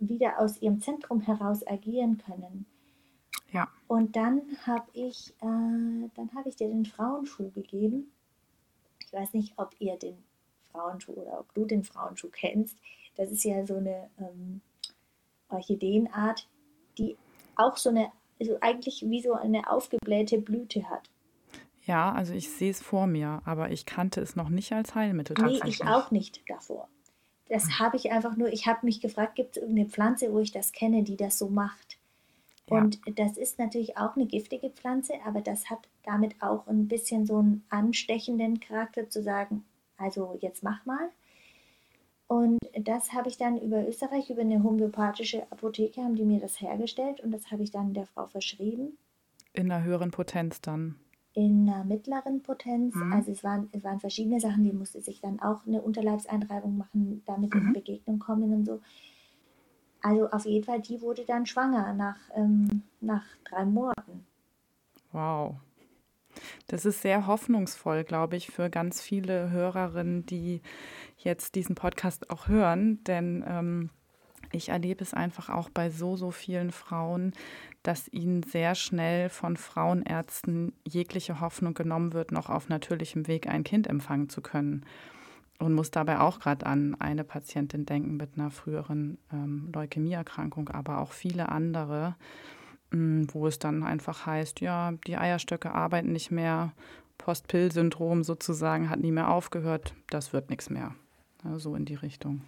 wieder 0.00 0.40
aus 0.40 0.60
ihrem 0.60 0.80
Zentrum 0.80 1.20
heraus 1.20 1.64
agieren 1.66 2.18
können. 2.18 2.66
Ja. 3.52 3.68
Und 3.86 4.16
dann 4.16 4.42
habe 4.66 4.86
ich, 4.92 5.30
äh, 5.40 6.08
dann 6.14 6.30
habe 6.34 6.48
ich 6.48 6.56
dir 6.56 6.68
den 6.68 6.84
Frauenschuh 6.86 7.50
gegeben. 7.52 8.10
Ich 9.04 9.12
weiß 9.12 9.32
nicht, 9.34 9.54
ob 9.56 9.76
ihr 9.78 9.96
den 9.96 10.18
Frauenschuh 10.76 11.12
oder 11.12 11.40
ob 11.40 11.52
du 11.54 11.64
den 11.64 11.82
Frauenschuh 11.82 12.30
kennst. 12.30 12.78
Das 13.16 13.30
ist 13.30 13.44
ja 13.44 13.64
so 13.64 13.76
eine 13.76 14.10
ähm, 14.18 14.60
Orchideenart, 15.48 16.48
die 16.98 17.16
auch 17.56 17.76
so 17.76 17.90
eine, 17.90 18.12
also 18.40 18.58
eigentlich 18.60 19.04
wie 19.08 19.22
so 19.22 19.32
eine 19.32 19.70
aufgeblähte 19.70 20.38
Blüte 20.38 20.88
hat. 20.88 21.08
Ja, 21.86 22.12
also 22.12 22.34
ich 22.34 22.50
sehe 22.50 22.70
es 22.70 22.82
vor 22.82 23.06
mir, 23.06 23.40
aber 23.44 23.70
ich 23.70 23.86
kannte 23.86 24.20
es 24.20 24.34
noch 24.34 24.48
nicht 24.48 24.72
als 24.72 24.94
Heilmittel. 24.94 25.36
Nee, 25.40 25.60
ich 25.64 25.84
auch 25.86 26.10
nicht 26.10 26.42
davor. 26.48 26.88
Das 27.48 27.64
hm. 27.64 27.78
habe 27.78 27.96
ich 27.96 28.10
einfach 28.10 28.36
nur, 28.36 28.48
ich 28.48 28.66
habe 28.66 28.84
mich 28.84 29.00
gefragt, 29.00 29.36
gibt 29.36 29.56
es 29.56 29.62
irgendeine 29.62 29.88
Pflanze, 29.88 30.32
wo 30.32 30.40
ich 30.40 30.50
das 30.50 30.72
kenne, 30.72 31.04
die 31.04 31.16
das 31.16 31.38
so 31.38 31.48
macht? 31.48 31.98
Ja. 32.68 32.78
Und 32.78 32.98
das 33.16 33.36
ist 33.36 33.60
natürlich 33.60 33.96
auch 33.96 34.16
eine 34.16 34.26
giftige 34.26 34.70
Pflanze, 34.70 35.14
aber 35.24 35.40
das 35.40 35.70
hat 35.70 35.88
damit 36.02 36.42
auch 36.42 36.66
ein 36.66 36.88
bisschen 36.88 37.24
so 37.24 37.38
einen 37.38 37.64
anstechenden 37.70 38.58
Charakter 38.58 39.08
zu 39.08 39.22
sagen, 39.22 39.64
also 39.96 40.36
jetzt 40.40 40.62
mach 40.62 40.84
mal. 40.86 41.10
Und 42.28 42.58
das 42.80 43.12
habe 43.12 43.28
ich 43.28 43.36
dann 43.36 43.60
über 43.60 43.86
Österreich, 43.86 44.30
über 44.30 44.40
eine 44.40 44.62
homöopathische 44.62 45.44
Apotheke, 45.50 46.02
haben 46.02 46.16
die 46.16 46.24
mir 46.24 46.40
das 46.40 46.60
hergestellt 46.60 47.20
und 47.20 47.30
das 47.30 47.50
habe 47.50 47.62
ich 47.62 47.70
dann 47.70 47.94
der 47.94 48.06
Frau 48.06 48.26
verschrieben. 48.26 48.98
In 49.52 49.70
einer 49.70 49.84
höheren 49.84 50.10
Potenz 50.10 50.60
dann? 50.60 50.96
In 51.34 51.68
einer 51.68 51.84
mittleren 51.84 52.42
Potenz. 52.42 52.94
Mhm. 52.94 53.12
Also 53.12 53.30
es 53.30 53.44
waren, 53.44 53.68
es 53.72 53.84
waren 53.84 54.00
verschiedene 54.00 54.40
Sachen, 54.40 54.64
die 54.64 54.72
musste 54.72 55.00
sich 55.00 55.20
dann 55.20 55.38
auch 55.40 55.66
eine 55.66 55.82
Unterleibseinreibung 55.82 56.76
machen, 56.76 57.22
damit 57.26 57.54
mhm. 57.54 57.68
in 57.68 57.72
Begegnung 57.72 58.18
kommen 58.18 58.52
und 58.52 58.64
so. 58.64 58.80
Also 60.02 60.28
auf 60.30 60.44
jeden 60.44 60.64
Fall, 60.64 60.80
die 60.80 61.00
wurde 61.00 61.24
dann 61.24 61.46
schwanger 61.46 61.92
nach, 61.94 62.18
ähm, 62.34 62.82
nach 63.00 63.24
drei 63.44 63.64
Monaten. 63.64 64.26
Wow. 65.12 65.56
Das 66.66 66.84
ist 66.84 67.02
sehr 67.02 67.26
hoffnungsvoll, 67.26 68.04
glaube 68.04 68.36
ich, 68.36 68.50
für 68.50 68.70
ganz 68.70 69.00
viele 69.00 69.50
Hörerinnen, 69.50 70.26
die 70.26 70.62
jetzt 71.18 71.54
diesen 71.54 71.74
Podcast 71.74 72.30
auch 72.30 72.48
hören, 72.48 73.02
denn 73.04 73.44
ähm, 73.46 73.90
ich 74.52 74.68
erlebe 74.68 75.02
es 75.02 75.14
einfach 75.14 75.48
auch 75.48 75.70
bei 75.70 75.90
so, 75.90 76.16
so 76.16 76.30
vielen 76.30 76.70
Frauen, 76.70 77.32
dass 77.82 78.08
ihnen 78.08 78.42
sehr 78.42 78.74
schnell 78.74 79.28
von 79.28 79.56
Frauenärzten 79.56 80.72
jegliche 80.86 81.40
Hoffnung 81.40 81.74
genommen 81.74 82.12
wird, 82.12 82.32
noch 82.32 82.48
auf 82.48 82.68
natürlichem 82.68 83.26
Weg 83.26 83.48
ein 83.48 83.64
Kind 83.64 83.86
empfangen 83.86 84.28
zu 84.28 84.40
können. 84.40 84.84
Und 85.58 85.72
muss 85.72 85.90
dabei 85.90 86.20
auch 86.20 86.38
gerade 86.38 86.66
an 86.66 86.96
eine 87.00 87.24
Patientin 87.24 87.86
denken 87.86 88.18
mit 88.18 88.30
einer 88.36 88.50
früheren 88.50 89.16
ähm, 89.32 89.70
Leukämieerkrankung, 89.72 90.68
aber 90.68 90.98
auch 90.98 91.12
viele 91.12 91.48
andere, 91.48 92.14
wo 92.90 93.46
es 93.46 93.58
dann 93.58 93.82
einfach 93.82 94.26
heißt, 94.26 94.60
ja, 94.60 94.92
die 95.06 95.16
Eierstöcke 95.16 95.72
arbeiten 95.72 96.12
nicht 96.12 96.30
mehr, 96.30 96.72
Postpill-Syndrom 97.18 98.24
sozusagen 98.24 98.90
hat 98.90 99.00
nie 99.00 99.12
mehr 99.12 99.30
aufgehört, 99.30 99.94
das 100.10 100.32
wird 100.32 100.50
nichts 100.50 100.70
mehr. 100.70 100.94
Ja, 101.44 101.58
so 101.58 101.74
in 101.74 101.84
die 101.84 101.94
Richtung. 101.94 102.42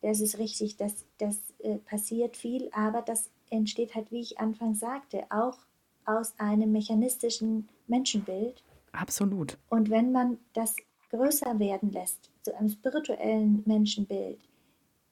Das 0.00 0.20
ist 0.20 0.38
richtig, 0.38 0.76
das, 0.76 1.04
das 1.18 1.38
äh, 1.58 1.78
passiert 1.78 2.36
viel, 2.36 2.70
aber 2.72 3.02
das 3.02 3.30
entsteht 3.50 3.94
halt, 3.94 4.10
wie 4.10 4.20
ich 4.20 4.38
anfangs 4.38 4.80
sagte, 4.80 5.24
auch 5.30 5.58
aus 6.04 6.34
einem 6.38 6.72
mechanistischen 6.72 7.68
Menschenbild. 7.86 8.62
Absolut. 8.92 9.58
Und 9.68 9.90
wenn 9.90 10.12
man 10.12 10.38
das 10.54 10.76
größer 11.10 11.58
werden 11.58 11.90
lässt, 11.90 12.30
zu 12.42 12.56
einem 12.56 12.68
spirituellen 12.68 13.62
Menschenbild, 13.66 14.38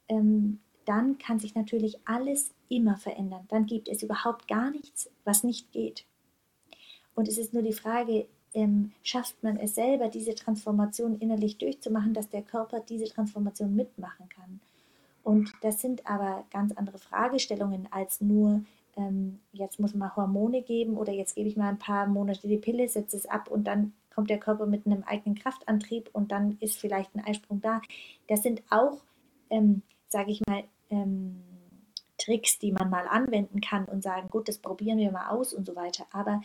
ähm, 0.09 0.61
dann 0.87 1.19
kann 1.19 1.39
sich 1.39 1.55
natürlich 1.55 1.99
alles 2.07 2.53
immer 2.69 2.97
verändern. 2.97 3.45
Dann 3.49 3.67
gibt 3.67 3.89
es 3.89 4.03
überhaupt 4.03 4.49
gar 4.49 4.71
nichts, 4.71 5.11
was 5.25 5.45
nicht 5.45 5.73
geht. 5.73 6.05
Und 7.15 7.29
es 7.29 7.39
ist 7.39 7.53
nur 7.53 7.63
die 7.63 7.73
Frage, 7.73 8.27
ähm, 8.55 8.93
schafft 9.03 9.43
man 9.43 9.59
es 9.59 9.75
selber, 9.75 10.09
diese 10.09 10.35
Transformation 10.35 11.19
innerlich 11.19 11.59
durchzumachen, 11.59 12.15
dass 12.15 12.31
der 12.31 12.43
Körper 12.43 12.81
diese 12.81 13.07
Transformation 13.07 13.75
mitmachen 13.75 14.29
kann. 14.29 14.61
Und 15.23 15.53
das 15.61 15.81
sind 15.81 16.07
aber 16.07 16.45
ganz 16.51 16.73
andere 16.73 16.99
Fragestellungen 16.99 17.89
als 17.91 18.21
nur, 18.21 18.63
ähm, 18.97 19.41
jetzt 19.53 19.81
muss 19.81 19.95
man 19.95 20.15
Hormone 20.15 20.63
geben 20.63 20.97
oder 20.97 21.13
jetzt 21.13 21.35
gebe 21.35 21.49
ich 21.49 21.57
mal 21.57 21.69
ein 21.69 21.79
paar 21.79 22.07
Monate 22.07 22.49
die 22.49 22.59
Pille, 22.59 22.89
setze 22.89 23.17
es 23.17 23.27
ab 23.27 23.51
und 23.51 23.65
dann 23.65 23.93
kommt 24.15 24.31
der 24.31 24.39
Körper 24.39 24.67
mit 24.67 24.87
einem 24.87 25.03
eigenen 25.03 25.37
Kraftantrieb 25.37 26.09
und 26.13 26.33
dann 26.33 26.57
ist 26.61 26.79
vielleicht 26.79 27.15
ein 27.15 27.25
Eisprung 27.25 27.61
da. 27.61 27.83
Das 28.29 28.43
sind 28.43 28.63
auch, 28.71 29.03
ähm, 29.51 29.83
sage 30.09 30.31
ich 30.31 30.41
mal, 30.47 30.65
ähm, 30.91 31.43
Tricks, 32.19 32.59
die 32.59 32.73
man 32.73 32.91
mal 32.91 33.07
anwenden 33.07 33.61
kann 33.61 33.85
und 33.85 34.03
sagen, 34.03 34.29
gut, 34.31 34.49
das 34.49 34.59
probieren 34.59 34.99
wir 34.99 35.13
mal 35.13 35.29
aus 35.29 35.53
und 35.53 35.67
so 35.67 35.77
weiter. 35.77 36.07
Aber 36.13 36.43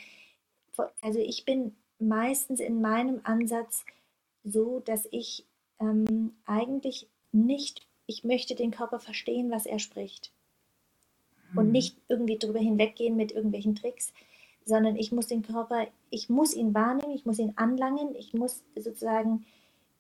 also 1.02 1.20
ich 1.20 1.46
bin 1.46 1.76
meistens 2.00 2.60
in 2.60 2.82
meinem 2.82 3.22
Ansatz 3.24 3.86
so, 4.44 4.80
dass 4.80 5.08
ich 5.12 5.46
ähm, 5.80 6.36
eigentlich 6.46 7.08
nicht, 7.32 7.88
ich 8.08 8.24
möchte 8.24 8.56
den 8.56 8.72
Körper 8.72 9.00
verstehen, 9.00 9.52
was 9.52 9.66
er 9.66 9.80
spricht. 9.80 10.32
Mhm. 11.52 11.58
Und 11.58 11.72
nicht 11.72 11.98
irgendwie 12.08 12.38
drüber 12.38 12.60
hinweggehen 12.60 13.16
mit 13.16 13.32
irgendwelchen 13.32 13.76
Tricks, 13.76 14.14
sondern 14.66 14.96
ich 14.96 15.12
muss 15.12 15.28
den 15.28 15.42
Körper, 15.42 15.88
ich 16.10 16.30
muss 16.30 16.54
ihn 16.54 16.74
wahrnehmen, 16.74 17.14
ich 17.14 17.26
muss 17.26 17.40
ihn 17.40 17.54
anlangen, 17.56 18.16
ich 18.16 18.34
muss 18.34 18.64
sozusagen 18.76 19.46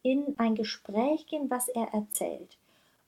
in 0.03 0.37
ein 0.37 0.55
Gespräch 0.55 1.27
gehen, 1.27 1.49
was 1.49 1.67
er 1.67 1.93
erzählt. 1.93 2.57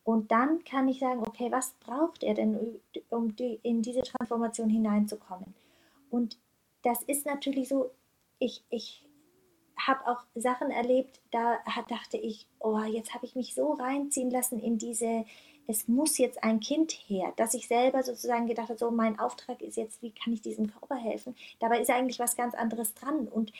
Und 0.04 0.32
dann 0.32 0.64
kann 0.66 0.88
ich 0.88 1.00
sagen, 1.00 1.22
okay, 1.26 1.52
was 1.52 1.74
braucht 1.86 2.24
er 2.24 2.34
denn, 2.34 2.80
um 3.10 3.36
die, 3.36 3.60
in 3.64 3.82
diese 3.82 4.02
Transformation 4.02 4.70
hineinzukommen? 4.70 5.54
Und 6.10 6.38
das 6.84 7.02
ist 7.04 7.26
natürlich 7.26 7.70
so, 7.70 7.90
ich, 8.40 8.64
ich 8.70 9.08
habe 9.78 10.06
auch 10.08 10.24
Sachen 10.36 10.72
erlebt, 10.72 11.22
da 11.32 11.60
dachte 11.88 12.18
ich, 12.18 12.46
oh, 12.60 12.80
jetzt 12.80 13.14
habe 13.14 13.26
ich 13.26 13.36
mich 13.36 13.56
so 13.56 13.74
reinziehen 13.74 14.30
lassen 14.30 14.60
in 14.60 14.78
diese, 14.78 15.26
es 15.68 15.88
muss 15.88 16.18
jetzt 16.18 16.44
ein 16.44 16.60
Kind 16.60 16.92
her, 16.92 17.34
dass 17.38 17.54
ich 17.54 17.68
selber 17.68 18.04
sozusagen 18.04 18.48
gedacht 18.48 18.70
habe, 18.70 18.80
so 18.80 18.92
mein 18.92 19.20
Auftrag 19.20 19.62
ist 19.62 19.78
jetzt, 19.78 20.02
wie 20.02 20.12
kann 20.12 20.34
ich 20.34 20.42
diesem 20.42 20.68
Körper 20.68 20.96
helfen? 20.96 21.36
Dabei 21.60 21.80
ist 21.80 21.90
eigentlich 21.90 22.20
was 22.20 22.36
ganz 22.36 22.54
anderes 22.54 22.94
dran 22.94 23.28
und, 23.28 23.54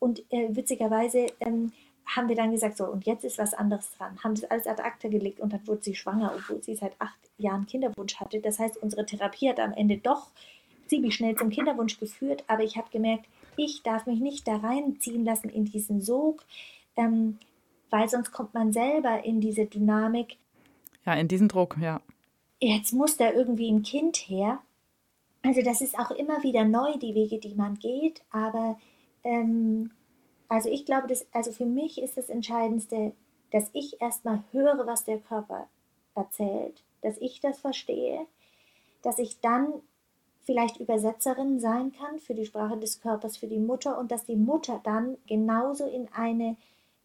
und 0.00 0.20
äh, 0.32 0.54
witzigerweise 0.54 1.26
ähm, 1.40 1.72
haben 2.06 2.28
wir 2.28 2.36
dann 2.36 2.50
gesagt, 2.50 2.76
so 2.76 2.86
und 2.86 3.06
jetzt 3.06 3.24
ist 3.24 3.38
was 3.38 3.54
anderes 3.54 3.90
dran, 3.96 4.18
haben 4.22 4.34
das 4.34 4.44
alles 4.50 4.66
ad 4.66 4.82
acta 4.82 5.08
gelegt 5.08 5.40
und 5.40 5.52
dann 5.52 5.66
wurde 5.66 5.82
sie 5.82 5.94
schwanger, 5.94 6.32
obwohl 6.36 6.62
sie 6.62 6.74
seit 6.74 7.00
acht 7.00 7.18
Jahren 7.38 7.66
Kinderwunsch 7.66 8.16
hatte. 8.16 8.40
Das 8.40 8.58
heißt, 8.58 8.76
unsere 8.82 9.06
Therapie 9.06 9.48
hat 9.48 9.60
am 9.60 9.72
Ende 9.72 9.98
doch 9.98 10.30
ziemlich 10.86 11.14
schnell 11.14 11.36
zum 11.36 11.50
Kinderwunsch 11.50 11.98
geführt, 11.98 12.44
aber 12.46 12.62
ich 12.62 12.76
habe 12.76 12.90
gemerkt, 12.90 13.26
ich 13.56 13.82
darf 13.82 14.06
mich 14.06 14.20
nicht 14.20 14.46
da 14.46 14.56
reinziehen 14.56 15.24
lassen 15.24 15.48
in 15.48 15.64
diesen 15.64 16.00
Sog, 16.00 16.44
ähm, 16.96 17.38
weil 17.90 18.08
sonst 18.08 18.32
kommt 18.32 18.54
man 18.54 18.72
selber 18.72 19.24
in 19.24 19.40
diese 19.40 19.66
Dynamik. 19.66 20.36
Ja, 21.06 21.14
in 21.14 21.28
diesen 21.28 21.48
Druck, 21.48 21.76
ja. 21.80 22.00
Jetzt 22.60 22.92
muss 22.92 23.16
da 23.16 23.30
irgendwie 23.32 23.70
ein 23.70 23.82
Kind 23.82 24.16
her. 24.16 24.60
Also 25.42 25.62
das 25.62 25.80
ist 25.80 25.98
auch 25.98 26.10
immer 26.10 26.42
wieder 26.42 26.64
neu, 26.64 26.96
die 26.96 27.14
Wege, 27.14 27.38
die 27.38 27.54
man 27.54 27.78
geht. 27.78 28.22
Aber 28.30 28.78
ähm, 29.22 29.90
also 30.48 30.68
ich 30.68 30.84
glaube, 30.84 31.08
dass, 31.08 31.26
also 31.32 31.52
für 31.52 31.66
mich 31.66 32.00
ist 32.00 32.16
das 32.16 32.28
Entscheidendste, 32.28 33.12
dass 33.50 33.70
ich 33.72 34.00
erstmal 34.00 34.44
höre, 34.52 34.86
was 34.86 35.04
der 35.04 35.18
Körper 35.18 35.68
erzählt, 36.14 36.82
dass 37.02 37.18
ich 37.18 37.40
das 37.40 37.58
verstehe, 37.58 38.26
dass 39.02 39.18
ich 39.18 39.40
dann 39.40 39.72
vielleicht 40.42 40.78
Übersetzerin 40.78 41.58
sein 41.58 41.92
kann 41.92 42.18
für 42.18 42.34
die 42.34 42.44
Sprache 42.44 42.78
des 42.78 43.00
Körpers 43.00 43.36
für 43.36 43.46
die 43.46 43.58
Mutter 43.58 43.98
und 43.98 44.10
dass 44.10 44.26
die 44.26 44.36
Mutter 44.36 44.80
dann 44.84 45.16
genauso 45.26 45.86
in 45.86 46.08
eine 46.12 46.56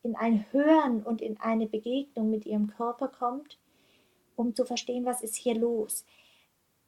in 0.02 0.16
ein 0.16 0.46
Hören 0.52 1.04
und 1.04 1.22
in 1.22 1.40
eine 1.40 1.68
Begegnung 1.68 2.30
mit 2.30 2.46
ihrem 2.46 2.68
Körper 2.68 3.08
kommt, 3.08 3.58
um 4.36 4.56
zu 4.56 4.66
verstehen, 4.66 5.06
was 5.06 5.22
ist 5.22 5.36
hier 5.36 5.56
los. 5.56 6.06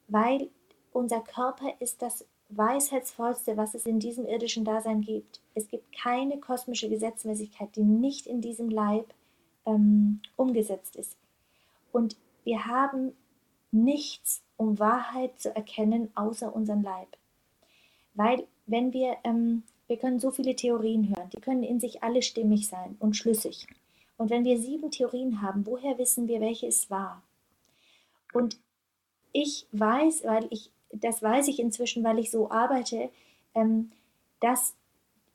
Weil 0.08 0.50
unser 0.94 1.22
Körper 1.22 1.74
ist 1.80 2.02
das 2.02 2.26
Weisheitsvollste, 2.58 3.58
was 3.58 3.74
es 3.74 3.86
in 3.86 4.00
diesem 4.00 4.26
irdischen 4.26 4.66
Dasein 4.66 5.02
gibt. 5.02 5.42
Es 5.56 5.68
gibt 5.68 5.92
keine 5.96 6.40
kosmische 6.40 6.90
Gesetzmäßigkeit, 6.90 7.76
die 7.76 7.84
nicht 7.84 8.28
in 8.28 8.42
diesem 8.42 8.70
Leib 8.70 9.14
ähm, 9.66 10.22
umgesetzt 10.36 10.96
ist. 10.96 11.18
Und 11.92 12.18
wir 12.44 12.66
haben 12.66 13.14
nichts, 13.72 14.42
um 14.58 14.80
Wahrheit 14.80 15.40
zu 15.40 15.56
erkennen, 15.56 16.12
außer 16.16 16.54
unseren 16.56 16.84
Leib. 16.84 17.18
Weil 18.14 18.46
wenn 18.66 18.94
wir, 18.94 19.18
ähm, 19.24 19.64
wir 19.88 19.98
können 19.98 20.20
so 20.20 20.32
viele 20.32 20.56
Theorien 20.56 21.10
hören, 21.10 21.30
die 21.30 21.42
können 21.42 21.64
in 21.64 21.80
sich 21.80 22.04
alle 22.04 22.22
stimmig 22.22 22.68
sein 22.68 22.96
und 23.00 23.16
schlüssig. 23.16 23.68
Und 24.18 24.30
wenn 24.30 24.46
wir 24.46 24.60
sieben 24.60 24.92
Theorien 24.92 25.42
haben, 25.42 25.66
woher 25.66 25.98
wissen 25.98 26.28
wir, 26.28 26.42
welche 26.42 26.68
ist 26.68 26.90
wahr? 26.90 27.24
Und 28.34 28.58
ich 29.34 29.66
weiß, 29.72 30.24
weil 30.26 30.48
ich, 30.50 30.72
das 30.94 31.22
weiß 31.22 31.48
ich 31.48 31.60
inzwischen, 31.60 32.04
weil 32.04 32.20
ich 32.20 32.32
so 32.32 32.50
arbeite, 32.52 33.10
ähm, 33.54 33.92
dass 34.40 34.76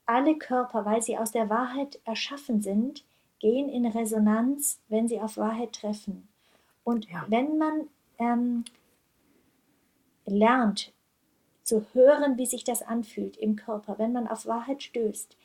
alle 0.07 0.37
Körper, 0.37 0.85
weil 0.85 1.03
sie 1.03 1.19
aus 1.19 1.33
der 1.33 1.51
Wahrheit 1.51 2.01
erschaffen 2.05 2.63
sind, 2.63 3.05
gehen 3.39 3.69
in 3.69 3.87
Resonanz, 3.87 4.81
wenn 4.89 5.09
sie 5.09 5.21
auf 5.21 5.37
Wahrheit 5.37 5.73
treffen. 5.73 6.29
Und 6.85 7.11
ja. 7.11 7.25
wenn 7.29 7.59
man 7.59 7.89
ähm, 8.19 8.65
lernt 10.25 10.93
zu 11.63 11.85
hören, 11.93 12.39
wie 12.39 12.47
sich 12.47 12.65
das 12.65 12.83
anfühlt 12.83 13.37
im 13.37 13.57
Körper, 13.57 13.99
wenn 13.99 14.13
man 14.13 14.29
auf 14.29 14.47
Wahrheit 14.47 14.83
stößt, 14.83 15.37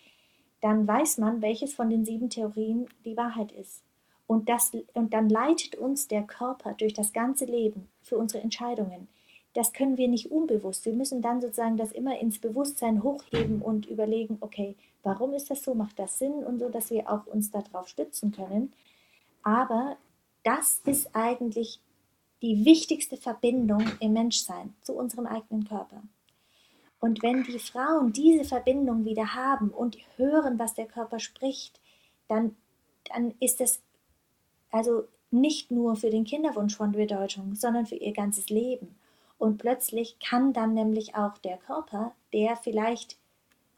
dann 0.62 0.88
weiß 0.88 1.18
man, 1.18 1.42
welches 1.42 1.74
von 1.74 1.90
den 1.90 2.06
sieben 2.06 2.30
Theorien 2.30 2.88
die 3.04 3.18
Wahrheit 3.18 3.52
ist. 3.52 3.84
Und, 4.28 4.48
das, 4.48 4.72
und 4.94 5.14
dann 5.14 5.28
leitet 5.28 5.76
uns 5.76 6.08
der 6.08 6.22
Körper 6.22 6.74
durch 6.74 6.94
das 6.94 7.12
ganze 7.12 7.46
Leben 7.46 7.90
für 8.02 8.18
unsere 8.18 8.44
Entscheidungen. 8.44 9.08
Das 9.54 9.74
können 9.74 9.98
wir 9.98 10.08
nicht 10.08 10.32
unbewusst. 10.32 10.86
Wir 10.86 10.94
müssen 10.94 11.22
dann 11.22 11.42
sozusagen 11.42 11.78
das 11.78 11.92
immer 11.92 12.20
ins 12.20 12.40
Bewusstsein 12.40 13.04
hochheben 13.04 13.62
und 13.62 13.86
überlegen, 13.86 14.38
okay, 14.40 14.76
warum 15.04 15.34
ist 15.34 15.50
das 15.50 15.64
so, 15.64 15.74
macht 15.74 16.00
das 16.00 16.18
Sinn 16.20 16.44
und 16.44 16.60
so, 16.60 16.70
dass 16.70 16.90
wir 16.90 17.10
auch 17.10 17.26
uns 17.28 17.52
darauf 17.52 17.88
stützen 17.88 18.32
können. 18.32 18.72
Aber 19.44 19.98
das 20.44 20.82
ist 20.86 21.10
eigentlich 21.14 21.82
die 22.42 22.66
wichtigste 22.66 23.18
Verbindung 23.18 23.84
im 24.00 24.14
Menschsein 24.14 24.74
zu 24.82 24.94
unserem 24.94 25.28
eigenen 25.28 25.66
Körper. 25.68 26.02
Und 27.00 27.24
wenn 27.24 27.44
die 27.44 27.60
Frauen 27.60 28.14
diese 28.14 28.46
Verbindung 28.46 29.06
wieder 29.06 29.36
haben 29.36 29.70
und 29.70 29.98
hören, 30.18 30.60
was 30.60 30.76
der 30.76 30.86
Körper 30.86 31.20
spricht, 31.20 31.80
dann, 32.28 32.56
dann 33.06 33.34
ist 33.40 33.60
es 33.60 33.82
also 34.72 35.06
nicht 35.32 35.72
nur 35.72 35.96
für 35.96 36.10
den 36.10 36.24
Kinderwunsch 36.24 36.76
von 36.76 36.92
Bedeutung, 36.92 37.56
sondern 37.56 37.86
für 37.86 37.96
ihr 37.96 38.14
ganzes 38.14 38.50
Leben. 38.50 38.96
Und 39.42 39.58
plötzlich 39.58 40.20
kann 40.20 40.54
dann 40.54 40.76
nämlich 40.76 41.16
auch 41.16 41.36
der 41.40 41.58
Körper, 41.58 42.12
der 42.32 42.58
vielleicht 42.58 43.18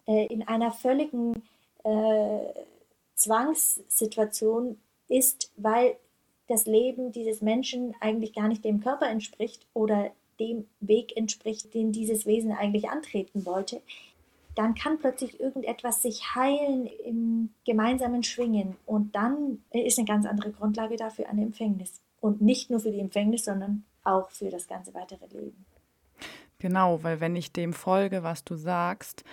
äh, 0.06 0.26
in 0.26 0.46
einer 0.46 0.72
völligen 0.72 1.42
äh, 1.86 2.40
Zwangssituation 3.16 4.78
ist, 5.08 5.54
weil 5.56 5.96
das 6.50 6.66
Leben 6.66 7.14
dieses 7.14 7.40
Menschen 7.40 7.96
eigentlich 8.02 8.34
gar 8.34 8.50
nicht 8.50 8.66
dem 8.66 8.82
Körper 8.82 9.08
entspricht 9.08 9.66
oder 9.74 10.12
dem 10.38 10.68
Weg 10.82 11.16
entspricht, 11.16 11.74
den 11.74 11.94
dieses 11.94 12.26
Wesen 12.26 12.52
eigentlich 12.52 12.90
antreten 12.90 13.46
wollte, 13.46 13.82
dann 14.56 14.76
kann 14.76 15.00
plötzlich 15.00 15.40
irgendetwas 15.40 16.02
sich 16.02 16.36
heilen 16.36 16.90
im 17.06 17.54
gemeinsamen 17.64 18.24
Schwingen 18.24 18.76
und 18.86 19.16
dann 19.16 19.64
ist 19.72 19.98
eine 19.98 20.08
ganz 20.08 20.26
andere 20.26 20.52
Grundlage 20.52 20.98
dafür 20.98 21.30
eine 21.30 21.44
Empfängnis. 21.44 22.02
Und 22.20 22.42
nicht 22.42 22.70
nur 22.70 22.82
für 22.82 22.92
die 22.92 23.00
Empfängnis, 23.00 23.46
sondern 23.46 23.86
auch 24.04 24.30
für 24.30 24.50
das 24.50 24.68
ganze 24.68 24.94
weitere 24.94 25.26
Leben. 25.28 25.66
Genau, 26.60 27.04
weil 27.04 27.20
wenn 27.20 27.36
ich 27.36 27.52
dem 27.52 27.74
folge, 27.74 28.24
was 28.24 28.44
du 28.44 28.56
sagst, 28.56 29.24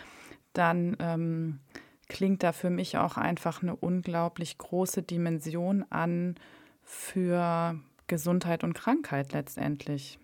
dann 0.53 0.97
ähm, 0.99 1.61
klingt 2.09 2.43
da 2.43 2.53
für 2.53 2.71
mich 2.71 2.99
auch 2.99 3.17
einfach 3.17 3.63
eine 3.63 3.77
unglaublich 3.77 4.59
große 4.59 5.03
Dimension 5.03 5.85
an 5.91 6.35
für 6.83 7.79
Gesundheit 8.09 8.65
und 8.65 8.75
Krankheit 8.75 9.33
letztendlich. 9.33 10.19